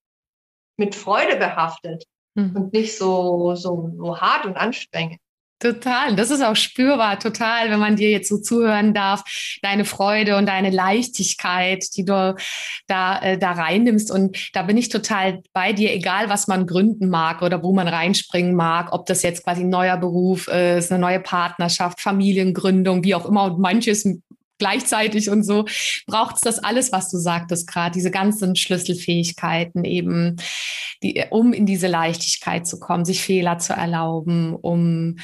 mit 0.76 0.94
Freude 0.94 1.36
behaftet 1.36 2.04
mhm. 2.34 2.56
und 2.56 2.72
nicht 2.72 2.96
so, 2.96 3.54
so, 3.54 3.92
so 3.96 4.20
hart 4.20 4.44
und 4.44 4.56
anstrengend. 4.56 5.18
Total, 5.58 6.14
das 6.14 6.30
ist 6.30 6.44
auch 6.44 6.54
spürbar, 6.54 7.18
total, 7.18 7.70
wenn 7.70 7.78
man 7.78 7.96
dir 7.96 8.10
jetzt 8.10 8.28
so 8.28 8.36
zuhören 8.36 8.92
darf, 8.92 9.24
deine 9.62 9.86
Freude 9.86 10.36
und 10.36 10.44
deine 10.44 10.68
Leichtigkeit, 10.68 11.82
die 11.96 12.04
du 12.04 12.36
da, 12.86 13.18
äh, 13.22 13.38
da 13.38 13.52
reinnimmst. 13.52 14.10
Und 14.10 14.54
da 14.54 14.64
bin 14.64 14.76
ich 14.76 14.90
total 14.90 15.40
bei 15.54 15.72
dir, 15.72 15.94
egal 15.94 16.28
was 16.28 16.46
man 16.46 16.66
gründen 16.66 17.08
mag 17.08 17.40
oder 17.40 17.62
wo 17.62 17.72
man 17.72 17.88
reinspringen 17.88 18.54
mag, 18.54 18.92
ob 18.92 19.06
das 19.06 19.22
jetzt 19.22 19.44
quasi 19.44 19.62
ein 19.62 19.70
neuer 19.70 19.96
Beruf 19.96 20.46
ist, 20.48 20.92
eine 20.92 21.00
neue 21.00 21.20
Partnerschaft, 21.20 22.02
Familiengründung, 22.02 23.02
wie 23.02 23.14
auch 23.14 23.24
immer. 23.24 23.44
Und 23.44 23.58
manches 23.58 24.04
gleichzeitig 24.58 25.30
und 25.30 25.42
so, 25.42 25.66
braucht 26.06 26.36
es 26.36 26.40
das 26.40 26.58
alles, 26.58 26.92
was 26.92 27.10
du 27.10 27.18
sagtest 27.18 27.66
gerade, 27.66 27.94
diese 27.94 28.10
ganzen 28.10 28.56
Schlüsselfähigkeiten 28.56 29.84
eben, 29.84 30.36
die, 31.02 31.24
um 31.30 31.52
in 31.52 31.66
diese 31.66 31.88
Leichtigkeit 31.88 32.66
zu 32.66 32.78
kommen, 32.78 33.04
sich 33.04 33.22
Fehler 33.22 33.58
zu 33.58 33.72
erlauben, 33.72 34.54
um 34.54 35.16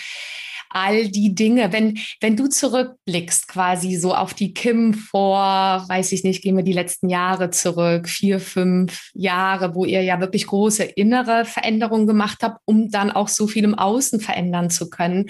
all 0.72 1.08
die 1.08 1.34
Dinge, 1.34 1.72
wenn, 1.72 1.98
wenn 2.20 2.36
du 2.36 2.48
zurückblickst 2.48 3.46
quasi 3.48 3.96
so 3.96 4.14
auf 4.14 4.34
die 4.34 4.54
Kim 4.54 4.94
vor, 4.94 5.84
weiß 5.86 6.12
ich 6.12 6.24
nicht, 6.24 6.42
gehen 6.42 6.56
wir 6.56 6.64
die 6.64 6.72
letzten 6.72 7.08
Jahre 7.08 7.50
zurück, 7.50 8.08
vier, 8.08 8.40
fünf 8.40 9.10
Jahre, 9.12 9.74
wo 9.74 9.84
ihr 9.84 10.02
ja 10.02 10.20
wirklich 10.20 10.46
große 10.46 10.84
innere 10.84 11.44
Veränderungen 11.44 12.06
gemacht 12.06 12.38
habt, 12.42 12.60
um 12.64 12.90
dann 12.90 13.10
auch 13.10 13.28
so 13.28 13.46
viel 13.46 13.64
im 13.64 13.74
Außen 13.74 14.20
verändern 14.20 14.70
zu 14.70 14.88
können. 14.88 15.28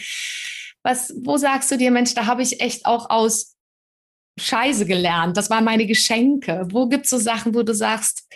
Was, 0.84 1.12
wo 1.22 1.36
sagst 1.36 1.70
du 1.70 1.76
dir, 1.76 1.90
Mensch, 1.90 2.14
da 2.14 2.26
habe 2.26 2.42
ich 2.42 2.60
echt 2.60 2.86
auch 2.86 3.10
aus 3.10 3.51
Scheiße 4.38 4.86
gelernt. 4.86 5.36
Das 5.36 5.50
waren 5.50 5.64
meine 5.64 5.86
Geschenke. 5.86 6.66
Wo 6.70 6.88
gibt 6.88 7.04
es 7.04 7.10
so 7.10 7.18
Sachen, 7.18 7.54
wo 7.54 7.62
du 7.62 7.74
sagst, 7.74 8.28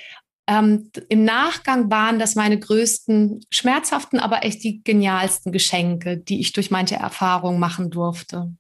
ähm, 0.48 0.90
im 1.08 1.24
Nachgang 1.24 1.90
waren 1.90 2.18
das 2.18 2.34
meine 2.36 2.58
größten, 2.58 3.44
schmerzhaften, 3.50 4.20
aber 4.20 4.44
echt 4.44 4.62
die 4.62 4.82
genialsten 4.84 5.52
Geschenke, 5.52 6.18
die 6.18 6.40
ich 6.40 6.52
durch 6.52 6.70
manche 6.70 6.96
Erfahrungen 6.96 7.58
machen 7.58 7.90
durfte? 7.90 8.54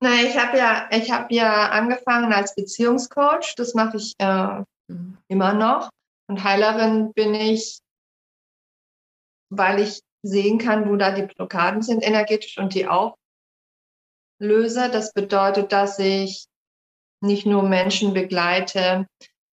Na, 0.00 0.14
ich 0.22 0.36
habe 0.36 0.58
ja, 0.58 0.88
ich 0.92 1.10
habe 1.10 1.34
ja 1.34 1.70
angefangen 1.70 2.32
als 2.32 2.54
Beziehungscoach. 2.54 3.54
Das 3.56 3.74
mache 3.74 3.96
ich 3.96 4.12
äh, 4.18 4.62
mhm. 4.88 5.18
immer 5.28 5.54
noch. 5.54 5.90
Und 6.28 6.44
Heilerin 6.44 7.12
bin 7.14 7.34
ich, 7.34 7.78
weil 9.50 9.80
ich 9.80 10.00
sehen 10.22 10.58
kann, 10.58 10.88
wo 10.88 10.96
da 10.96 11.12
die 11.12 11.22
Blockaden 11.22 11.82
sind 11.82 12.04
energetisch 12.04 12.58
und 12.58 12.74
die 12.74 12.86
auch 12.86 13.16
löse. 14.38 14.90
Das 14.90 15.12
bedeutet, 15.12 15.72
dass 15.72 15.98
ich 15.98 16.46
nicht 17.20 17.46
nur 17.46 17.62
Menschen 17.62 18.14
begleite, 18.14 19.06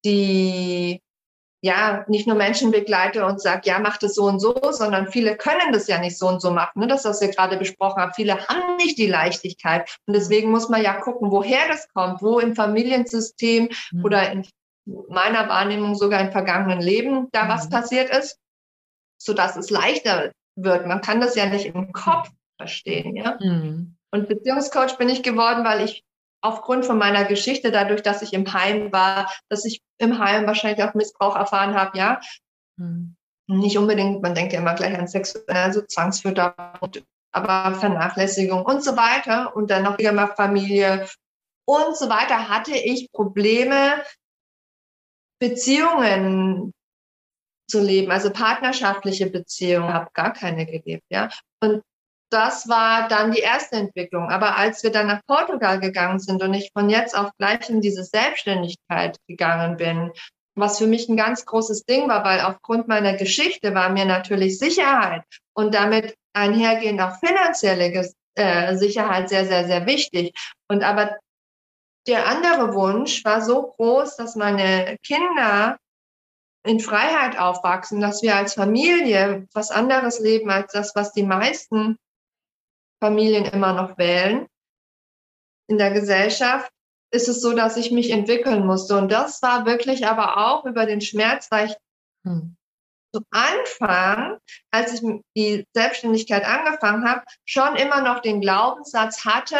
die 0.05 1.01
ja 1.63 2.03
nicht 2.09 2.27
nur 2.27 2.35
Menschen 2.35 2.71
begleite 2.71 3.25
und 3.25 3.41
sage, 3.41 3.61
ja, 3.65 3.79
mach 3.79 3.97
das 3.97 4.15
so 4.15 4.25
und 4.25 4.39
so, 4.39 4.53
sondern 4.71 5.07
viele 5.07 5.37
können 5.37 5.71
das 5.71 5.87
ja 5.87 5.97
nicht 5.97 6.17
so 6.17 6.27
und 6.27 6.41
so 6.41 6.51
machen. 6.51 6.81
Ne? 6.81 6.87
Das, 6.87 7.05
was 7.05 7.21
wir 7.21 7.29
gerade 7.29 7.55
besprochen 7.55 8.01
haben. 8.01 8.13
Viele 8.13 8.37
haben 8.47 8.75
nicht 8.75 8.97
die 8.97 9.07
Leichtigkeit. 9.07 9.89
Und 10.05 10.13
deswegen 10.13 10.51
muss 10.51 10.67
man 10.67 10.83
ja 10.83 10.93
gucken, 10.99 11.31
woher 11.31 11.69
das 11.69 11.87
kommt, 11.93 12.21
wo 12.21 12.39
im 12.39 12.53
Familiensystem 12.53 13.69
mhm. 13.91 14.03
oder 14.03 14.29
in 14.29 14.45
meiner 14.85 15.47
Wahrnehmung 15.47 15.95
sogar 15.95 16.19
im 16.19 16.33
vergangenen 16.33 16.81
Leben 16.81 17.29
da 17.31 17.45
mhm. 17.45 17.49
was 17.49 17.69
passiert 17.69 18.09
ist, 18.09 18.37
sodass 19.17 19.55
es 19.55 19.69
leichter 19.69 20.33
wird. 20.57 20.85
Man 20.85 20.99
kann 20.99 21.21
das 21.21 21.35
ja 21.35 21.45
nicht 21.45 21.67
im 21.67 21.93
Kopf 21.93 22.29
verstehen. 22.57 23.15
Ja? 23.15 23.37
Mhm. 23.39 23.92
Und 24.13 24.27
Beziehungscoach 24.27 24.97
bin 24.99 25.09
ich 25.09 25.23
geworden, 25.23 25.65
weil 25.65 25.83
ich 25.83 26.03
aufgrund 26.41 26.85
von 26.85 26.99
meiner 26.99 27.23
Geschichte, 27.23 27.71
dadurch, 27.71 28.03
dass 28.03 28.21
ich 28.21 28.33
im 28.33 28.53
Heim 28.53 28.91
war, 28.91 29.33
dass 29.49 29.65
ich 29.65 29.81
im 29.97 30.19
Heim 30.19 30.45
wahrscheinlich 30.45 30.83
auch 30.83 30.93
Missbrauch 30.93 31.35
erfahren 31.35 31.73
habe, 31.73 31.97
ja. 31.97 32.19
Mhm. 32.77 33.15
Nicht 33.47 33.77
unbedingt, 33.77 34.21
man 34.21 34.35
denkt 34.35 34.53
ja 34.53 34.59
immer 34.59 34.75
gleich 34.75 34.97
an 34.97 35.07
sexuelle, 35.07 35.59
also 35.59 35.81
Zwangsfütterung, 35.81 36.53
aber 37.31 37.75
Vernachlässigung 37.75 38.63
und 38.63 38.83
so 38.83 38.95
weiter 38.95 39.55
und 39.55 39.71
dann 39.71 39.83
noch 39.83 39.97
wieder 39.97 40.11
mal 40.11 40.27
Familie 40.27 41.09
und 41.65 41.97
so 41.97 42.07
weiter, 42.07 42.49
hatte 42.49 42.75
ich 42.75 43.11
Probleme, 43.11 44.03
Beziehungen 45.39 46.71
zu 47.67 47.81
leben, 47.81 48.11
also 48.11 48.29
partnerschaftliche 48.31 49.29
Beziehungen, 49.29 49.91
habe 49.91 50.11
gar 50.13 50.33
keine 50.33 50.67
gelebt, 50.67 51.05
ja. 51.09 51.29
Und 51.61 51.81
das 52.33 52.67
war 52.67 53.07
dann 53.07 53.31
die 53.31 53.39
erste 53.39 53.75
Entwicklung. 53.75 54.29
Aber 54.29 54.57
als 54.57 54.83
wir 54.83 54.91
dann 54.91 55.07
nach 55.07 55.21
Portugal 55.27 55.79
gegangen 55.79 56.19
sind 56.19 56.41
und 56.41 56.53
ich 56.53 56.71
von 56.73 56.89
jetzt 56.89 57.15
auf 57.15 57.29
gleich 57.37 57.69
in 57.69 57.79
diese 57.79 58.03
Selbstständigkeit 58.03 59.17
gegangen 59.27 59.77
bin, 59.77 60.11
was 60.55 60.79
für 60.79 60.87
mich 60.87 61.07
ein 61.09 61.17
ganz 61.17 61.45
großes 61.45 61.85
Ding 61.85 62.09
war, 62.09 62.23
weil 62.23 62.41
aufgrund 62.41 62.87
meiner 62.87 63.13
Geschichte 63.13 63.73
war 63.73 63.89
mir 63.89 64.05
natürlich 64.05 64.59
Sicherheit 64.59 65.23
und 65.53 65.73
damit 65.73 66.15
einhergehend 66.33 67.01
auch 67.01 67.17
finanzielle 67.19 68.11
äh, 68.35 68.75
Sicherheit 68.75 69.29
sehr, 69.29 69.45
sehr, 69.45 69.65
sehr 69.65 69.85
wichtig. 69.85 70.33
Und 70.67 70.83
aber 70.83 71.17
der 72.07 72.27
andere 72.27 72.73
Wunsch 72.73 73.23
war 73.23 73.41
so 73.41 73.63
groß, 73.63 74.17
dass 74.17 74.35
meine 74.35 74.97
Kinder 75.03 75.77
in 76.65 76.79
Freiheit 76.79 77.37
aufwachsen, 77.37 78.01
dass 78.01 78.21
wir 78.21 78.35
als 78.35 78.53
Familie 78.53 79.47
was 79.53 79.71
anderes 79.71 80.19
leben 80.19 80.49
als 80.49 80.71
das, 80.73 80.95
was 80.95 81.13
die 81.13 81.23
meisten 81.23 81.97
Familien 83.03 83.43
immer 83.43 83.73
noch 83.73 83.97
wählen. 83.97 84.47
In 85.67 85.77
der 85.77 85.91
Gesellschaft 85.91 86.71
ist 87.11 87.27
es 87.27 87.41
so, 87.41 87.51
dass 87.51 87.75
ich 87.75 87.91
mich 87.91 88.11
entwickeln 88.11 88.65
musste. 88.65 88.97
Und 88.97 89.11
das 89.11 89.41
war 89.41 89.65
wirklich 89.65 90.07
aber 90.07 90.37
auch 90.37 90.63
über 90.63 90.85
den 90.85 91.01
Schmerz, 91.01 91.51
weil 91.51 91.67
ich 91.67 91.75
hm. 92.25 92.55
zu 93.13 93.21
Anfang, 93.29 94.37
als 94.71 94.93
ich 94.93 95.01
die 95.35 95.67
Selbstständigkeit 95.73 96.45
angefangen 96.45 97.05
habe, 97.05 97.23
schon 97.43 97.75
immer 97.75 98.01
noch 98.01 98.21
den 98.21 98.39
Glaubenssatz 98.39 99.25
hatte, 99.25 99.57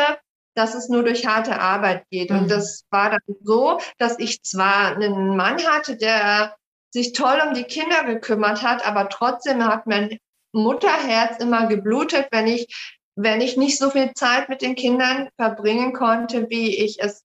dass 0.55 0.73
es 0.73 0.87
nur 0.87 1.03
durch 1.03 1.25
harte 1.25 1.59
Arbeit 1.59 2.05
geht. 2.11 2.29
Mhm. 2.29 2.37
Und 2.37 2.41
hm. 2.43 2.49
das 2.49 2.85
war 2.91 3.09
dann 3.09 3.35
so, 3.43 3.77
dass 3.97 4.19
ich 4.19 4.41
zwar 4.43 4.95
einen 4.95 5.35
Mann 5.35 5.61
hatte, 5.67 5.97
der 5.97 6.55
sich 6.93 7.11
toll 7.11 7.41
um 7.45 7.53
die 7.53 7.65
Kinder 7.65 8.05
gekümmert 8.05 8.61
hat, 8.61 8.85
aber 8.85 9.09
trotzdem 9.09 9.65
hat 9.65 9.85
mein 9.85 10.17
Mutterherz 10.53 11.39
immer 11.39 11.67
geblutet, 11.67 12.27
wenn 12.31 12.47
ich 12.47 12.67
wenn 13.15 13.41
ich 13.41 13.57
nicht 13.57 13.77
so 13.77 13.89
viel 13.89 14.13
Zeit 14.13 14.49
mit 14.49 14.61
den 14.61 14.75
Kindern 14.75 15.29
verbringen 15.37 15.93
konnte, 15.93 16.49
wie 16.49 16.83
ich 16.83 16.99
es 17.01 17.23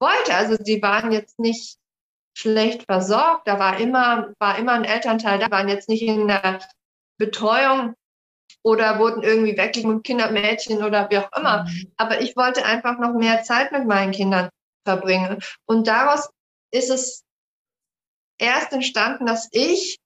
wollte. 0.00 0.34
Also 0.34 0.56
sie 0.62 0.82
waren 0.82 1.12
jetzt 1.12 1.38
nicht 1.38 1.76
schlecht 2.36 2.84
versorgt, 2.84 3.46
da 3.46 3.58
war 3.58 3.78
immer, 3.78 4.32
war 4.38 4.58
immer 4.58 4.72
ein 4.72 4.84
Elternteil 4.84 5.38
da, 5.38 5.50
waren 5.50 5.68
jetzt 5.68 5.88
nicht 5.88 6.02
in 6.02 6.28
der 6.28 6.60
Betreuung 7.18 7.94
oder 8.62 8.98
wurden 8.98 9.22
irgendwie 9.22 9.56
weggegeben 9.56 9.96
mit 9.96 10.04
Kindermädchen 10.04 10.82
oder 10.82 11.10
wie 11.10 11.18
auch 11.18 11.30
immer. 11.36 11.64
Mhm. 11.64 11.92
Aber 11.96 12.20
ich 12.20 12.36
wollte 12.36 12.64
einfach 12.64 12.98
noch 12.98 13.14
mehr 13.14 13.42
Zeit 13.42 13.72
mit 13.72 13.86
meinen 13.86 14.12
Kindern 14.12 14.48
verbringen. 14.84 15.40
Und 15.66 15.86
daraus 15.86 16.30
ist 16.72 16.90
es 16.90 17.24
erst 18.38 18.72
entstanden, 18.72 19.26
dass 19.26 19.48
ich 19.52 19.98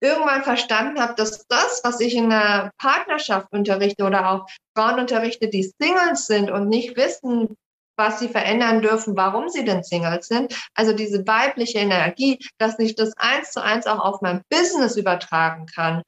irgendwann 0.00 0.42
verstanden 0.42 1.00
habe, 1.00 1.14
dass 1.14 1.46
das, 1.46 1.80
was 1.84 2.00
ich 2.00 2.14
in 2.14 2.30
der 2.30 2.72
Partnerschaft 2.78 3.52
unterrichte 3.52 4.04
oder 4.04 4.30
auch 4.30 4.46
Frauen 4.76 5.00
unterrichte, 5.00 5.48
die 5.48 5.72
Singles 5.80 6.26
sind 6.26 6.50
und 6.50 6.68
nicht 6.68 6.96
wissen, 6.96 7.56
was 7.96 8.18
sie 8.18 8.28
verändern 8.28 8.82
dürfen, 8.82 9.16
warum 9.16 9.48
sie 9.48 9.64
denn 9.64 9.84
Singles 9.84 10.26
sind. 10.26 10.54
Also 10.74 10.92
diese 10.92 11.26
weibliche 11.26 11.78
Energie, 11.78 12.38
dass 12.58 12.78
ich 12.78 12.96
das 12.96 13.16
eins 13.16 13.52
zu 13.52 13.62
eins 13.62 13.86
auch 13.86 14.00
auf 14.00 14.20
mein 14.20 14.42
Business 14.50 14.96
übertragen 14.96 15.66
kann. 15.66 16.02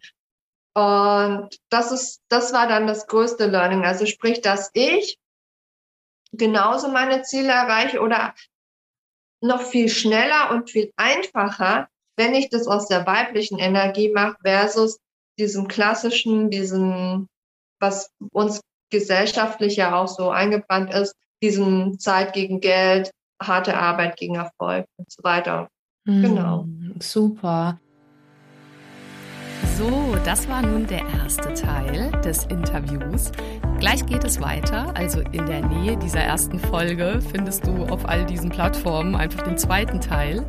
Und 0.75 1.57
das 1.70 1.92
ist, 1.92 2.20
das 2.29 2.53
war 2.53 2.66
dann 2.66 2.87
das 2.87 3.07
größte 3.07 3.46
Learning. 3.46 3.85
Also 3.85 4.05
sprich, 4.05 4.40
dass 4.42 4.70
ich 4.75 5.16
genauso 6.33 6.88
meine 6.88 7.22
Ziele 7.22 7.53
erreiche 7.53 8.01
oder 8.01 8.35
noch 9.40 9.62
viel 9.62 9.88
schneller 9.88 10.51
und 10.51 10.70
viel 10.70 10.92
einfacher 10.96 11.88
wenn 12.16 12.35
ich 12.35 12.48
das 12.50 12.66
aus 12.66 12.88
der 12.88 13.07
weiblichen 13.07 13.59
Energie 13.59 14.11
mache 14.12 14.37
versus 14.42 14.98
diesem 15.38 15.68
klassischen, 15.68 16.50
diesem, 16.50 17.29
was 17.81 18.11
uns 18.33 18.61
gesellschaftlich 18.90 19.76
ja 19.76 19.94
auch 19.94 20.09
so 20.09 20.31
eingebrannt 20.31 20.92
ist, 20.92 21.14
diesem 21.42 21.98
Zeit 21.98 22.33
gegen 22.33 22.61
Geld, 22.61 23.11
harte 23.42 23.76
Arbeit 23.76 24.16
gegen 24.16 24.37
Erfolg 24.37 24.87
und 24.96 25.11
so 25.11 25.22
weiter. 25.22 25.68
Mm, 26.05 26.22
genau. 26.22 26.66
Super. 27.00 27.79
So, 29.76 30.16
das 30.24 30.48
war 30.48 30.62
nun 30.62 30.87
der 30.87 31.07
erste 31.07 31.52
Teil 31.52 32.11
des 32.22 32.44
Interviews. 32.46 33.31
Gleich 33.78 34.06
geht 34.06 34.24
es 34.24 34.40
weiter, 34.40 34.94
also 34.94 35.20
in 35.20 35.46
der 35.46 35.66
Nähe 35.66 35.96
dieser 35.98 36.20
ersten 36.20 36.58
Folge 36.58 37.20
findest 37.30 37.66
du 37.66 37.84
auf 37.84 38.08
all 38.08 38.24
diesen 38.24 38.50
Plattformen 38.50 39.14
einfach 39.14 39.42
den 39.42 39.58
zweiten 39.58 40.00
Teil. 40.00 40.44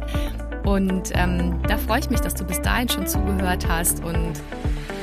Und 0.63 1.11
ähm, 1.13 1.61
da 1.67 1.77
freue 1.77 1.99
ich 1.99 2.09
mich, 2.09 2.21
dass 2.21 2.33
du 2.33 2.45
bis 2.45 2.61
dahin 2.61 2.89
schon 2.89 3.05
zugehört 3.07 3.67
hast 3.67 4.03
und 4.03 4.33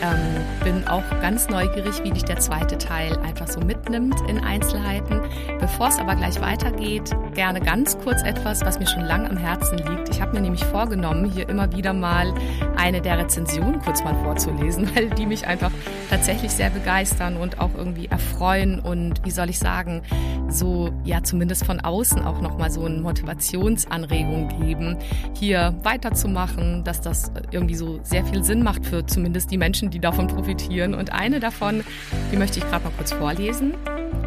ähm, 0.04 0.44
bin 0.62 0.87
auch 0.88 1.02
ganz 1.20 1.48
neugierig, 1.48 2.02
wie 2.02 2.10
dich 2.10 2.24
der 2.24 2.38
zweite 2.38 2.76
Teil 2.76 3.16
einfach 3.18 3.48
so 3.48 3.60
mitnimmt 3.60 4.16
in 4.28 4.38
Einzelheiten. 4.38 5.20
Bevor 5.60 5.88
es 5.88 5.98
aber 5.98 6.14
gleich 6.16 6.40
weitergeht, 6.40 7.16
gerne 7.34 7.60
ganz 7.60 7.98
kurz 7.98 8.22
etwas, 8.22 8.60
was 8.62 8.78
mir 8.78 8.87
schon 8.87 9.04
lange 9.04 9.30
am 9.30 9.37
Herzen 9.37 9.78
liegt. 9.78 10.10
Ich 10.10 10.20
habe 10.20 10.32
mir 10.32 10.42
nämlich 10.42 10.64
vorgenommen, 10.64 11.30
hier 11.30 11.48
immer 11.48 11.72
wieder 11.72 11.92
mal 11.92 12.34
eine 12.76 13.00
der 13.00 13.18
Rezensionen 13.18 13.80
kurz 13.80 14.04
mal 14.04 14.14
vorzulesen, 14.22 14.90
weil 14.94 15.08
die 15.10 15.26
mich 15.26 15.46
einfach 15.46 15.70
tatsächlich 16.10 16.50
sehr 16.50 16.70
begeistern 16.70 17.37
und 17.37 17.60
auch 17.60 17.70
irgendwie 17.76 18.08
erfreuen 18.14 18.79
und 18.79 19.24
wie 19.24 19.33
soll 19.33 19.50
ich 19.50 19.59
sagen, 19.59 20.03
so 20.48 20.92
ja 21.05 21.24
zumindest 21.24 21.64
von 21.64 21.81
außen 21.81 22.22
auch 22.22 22.40
nochmal 22.40 22.70
so 22.70 22.85
eine 22.85 23.00
Motivationsanregung 23.00 24.48
geben, 24.61 24.96
hier 25.37 25.74
weiterzumachen, 25.83 26.85
dass 26.85 27.00
das 27.00 27.33
irgendwie 27.50 27.74
so 27.74 27.98
sehr 28.05 28.24
viel 28.24 28.44
Sinn 28.44 28.62
macht 28.62 28.87
für 28.87 29.05
zumindest 29.05 29.50
die 29.50 29.59
Menschen, 29.59 29.90
die 29.90 29.98
davon 29.98 30.29
profitieren. 30.29 30.94
Und 30.94 31.12
eine 31.12 31.40
davon, 31.40 31.83
die 32.31 32.37
möchte 32.37 32.61
ich 32.61 32.68
gerade 32.68 32.85
mal 32.85 32.92
kurz 32.96 33.12
vorlesen. 33.12 33.74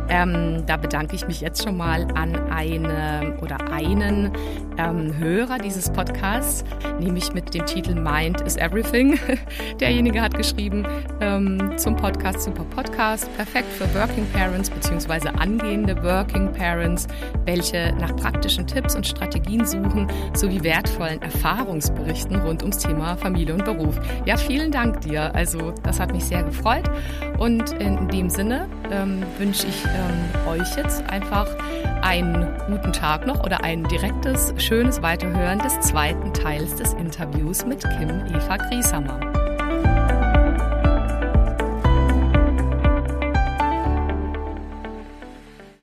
Ähm, 0.09 0.63
da 0.65 0.77
bedanke 0.77 1.15
ich 1.15 1.27
mich 1.27 1.41
jetzt 1.41 1.63
schon 1.63 1.77
mal 1.77 2.07
an 2.15 2.35
eine 2.49 3.37
oder 3.41 3.71
einen 3.71 4.31
ähm, 4.77 5.17
Hörer 5.17 5.57
dieses 5.57 5.89
Podcasts, 5.89 6.63
nämlich 6.99 7.33
mit 7.33 7.53
dem 7.53 7.65
Titel 7.65 7.95
Mind 7.95 8.41
is 8.41 8.55
Everything. 8.57 9.19
Derjenige 9.79 10.21
hat 10.21 10.35
geschrieben 10.35 10.85
ähm, 11.19 11.73
zum 11.77 11.95
Podcast 11.95 12.43
Super 12.43 12.63
Podcast, 12.63 13.33
perfekt 13.35 13.71
für 13.73 13.85
Working 13.99 14.25
Parents 14.31 14.69
bzw. 14.69 15.29
angehende 15.29 16.01
Working 16.03 16.51
Parents, 16.53 17.07
welche 17.45 17.93
nach 17.99 18.15
praktischen 18.15 18.67
Tipps 18.67 18.95
und 18.95 19.05
Strategien 19.05 19.65
suchen, 19.65 20.07
sowie 20.33 20.63
wertvollen 20.63 21.21
Erfahrungsberichten 21.21 22.37
rund 22.37 22.61
ums 22.61 22.77
Thema 22.77 23.17
Familie 23.17 23.53
und 23.53 23.65
Beruf. 23.65 23.99
Ja, 24.25 24.37
vielen 24.37 24.71
Dank 24.71 25.01
dir. 25.01 25.33
Also 25.35 25.73
das 25.83 25.99
hat 25.99 26.13
mich 26.13 26.25
sehr 26.25 26.43
gefreut 26.43 26.89
und 27.37 27.71
in 27.73 28.07
dem 28.09 28.29
Sinne 28.29 28.67
ähm, 28.91 29.23
wünsche 29.37 29.67
ich 29.67 29.83
ähm, 29.85 30.49
euch 30.49 30.75
jetzt 30.75 31.03
einfach 31.09 31.47
einen 32.01 32.47
guten 32.67 32.93
Tag 32.93 33.25
noch 33.25 33.43
oder 33.43 33.63
ein 33.63 33.83
direktes, 33.85 34.53
schönes 34.57 35.01
Weiterhören 35.01 35.59
des 35.59 35.79
zweiten 35.81 36.33
Teils 36.33 36.75
des 36.75 36.93
Interviews 36.93 37.65
mit 37.65 37.81
Kim 37.81 38.09
Eva 38.33 38.57
Grieshammer. 38.57 39.46